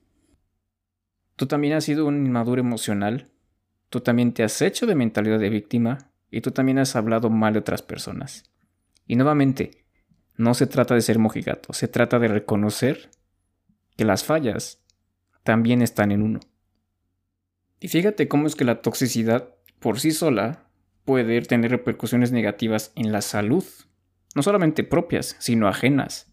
Tú 1.34 1.46
también 1.46 1.74
has 1.74 1.84
sido 1.84 2.06
un 2.06 2.24
inmaduro 2.24 2.60
emocional. 2.60 3.32
Tú 3.90 4.00
también 4.00 4.32
te 4.32 4.44
has 4.44 4.62
hecho 4.62 4.86
de 4.86 4.94
mentalidad 4.94 5.40
de 5.40 5.50
víctima 5.50 6.12
y 6.30 6.42
tú 6.42 6.52
también 6.52 6.78
has 6.78 6.94
hablado 6.94 7.28
mal 7.28 7.54
de 7.54 7.58
otras 7.58 7.82
personas. 7.82 8.44
Y 9.08 9.16
nuevamente, 9.16 9.84
no 10.36 10.54
se 10.54 10.68
trata 10.68 10.94
de 10.94 11.02
ser 11.02 11.18
mojigato, 11.18 11.72
se 11.72 11.88
trata 11.88 12.20
de 12.20 12.28
reconocer 12.28 13.10
que 13.96 14.04
las 14.04 14.24
fallas 14.24 14.80
también 15.42 15.82
están 15.82 16.12
en 16.12 16.22
uno. 16.22 16.40
Y 17.80 17.88
fíjate 17.88 18.28
cómo 18.28 18.46
es 18.46 18.54
que 18.54 18.64
la 18.64 18.80
toxicidad 18.80 19.48
por 19.80 19.98
sí 19.98 20.12
sola 20.12 20.61
puede 21.04 21.40
tener 21.42 21.70
repercusiones 21.70 22.32
negativas 22.32 22.92
en 22.94 23.12
la 23.12 23.22
salud, 23.22 23.64
no 24.34 24.42
solamente 24.42 24.84
propias, 24.84 25.36
sino 25.38 25.68
ajenas. 25.68 26.32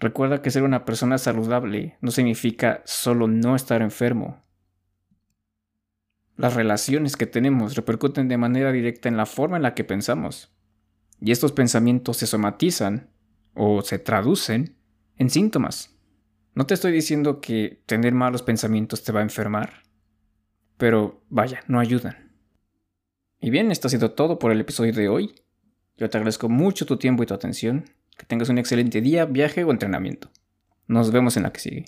Recuerda 0.00 0.42
que 0.42 0.50
ser 0.50 0.62
una 0.62 0.84
persona 0.84 1.18
saludable 1.18 1.96
no 2.00 2.10
significa 2.10 2.82
solo 2.84 3.26
no 3.26 3.56
estar 3.56 3.82
enfermo. 3.82 4.44
Las 6.36 6.54
relaciones 6.54 7.16
que 7.16 7.26
tenemos 7.26 7.74
repercuten 7.74 8.28
de 8.28 8.36
manera 8.36 8.70
directa 8.70 9.08
en 9.08 9.16
la 9.16 9.26
forma 9.26 9.56
en 9.56 9.64
la 9.64 9.74
que 9.74 9.82
pensamos. 9.82 10.54
Y 11.20 11.32
estos 11.32 11.50
pensamientos 11.50 12.18
se 12.18 12.28
somatizan 12.28 13.10
o 13.54 13.82
se 13.82 13.98
traducen 13.98 14.76
en 15.16 15.30
síntomas. 15.30 15.98
No 16.54 16.64
te 16.64 16.74
estoy 16.74 16.92
diciendo 16.92 17.40
que 17.40 17.82
tener 17.86 18.14
malos 18.14 18.42
pensamientos 18.42 19.02
te 19.02 19.10
va 19.10 19.18
a 19.20 19.24
enfermar, 19.24 19.82
pero 20.76 21.24
vaya, 21.28 21.60
no 21.66 21.80
ayudan. 21.80 22.27
Y 23.40 23.50
bien, 23.50 23.70
esto 23.70 23.86
ha 23.86 23.90
sido 23.90 24.10
todo 24.12 24.38
por 24.38 24.50
el 24.50 24.60
episodio 24.60 24.92
de 24.92 25.08
hoy. 25.08 25.34
Yo 25.96 26.10
te 26.10 26.16
agradezco 26.16 26.48
mucho 26.48 26.86
tu 26.86 26.96
tiempo 26.96 27.22
y 27.22 27.26
tu 27.26 27.34
atención. 27.34 27.84
Que 28.16 28.26
tengas 28.26 28.48
un 28.48 28.58
excelente 28.58 29.00
día, 29.00 29.26
viaje 29.26 29.62
o 29.62 29.70
entrenamiento. 29.70 30.30
Nos 30.88 31.12
vemos 31.12 31.36
en 31.36 31.44
la 31.44 31.52
que 31.52 31.60
sigue. 31.60 31.84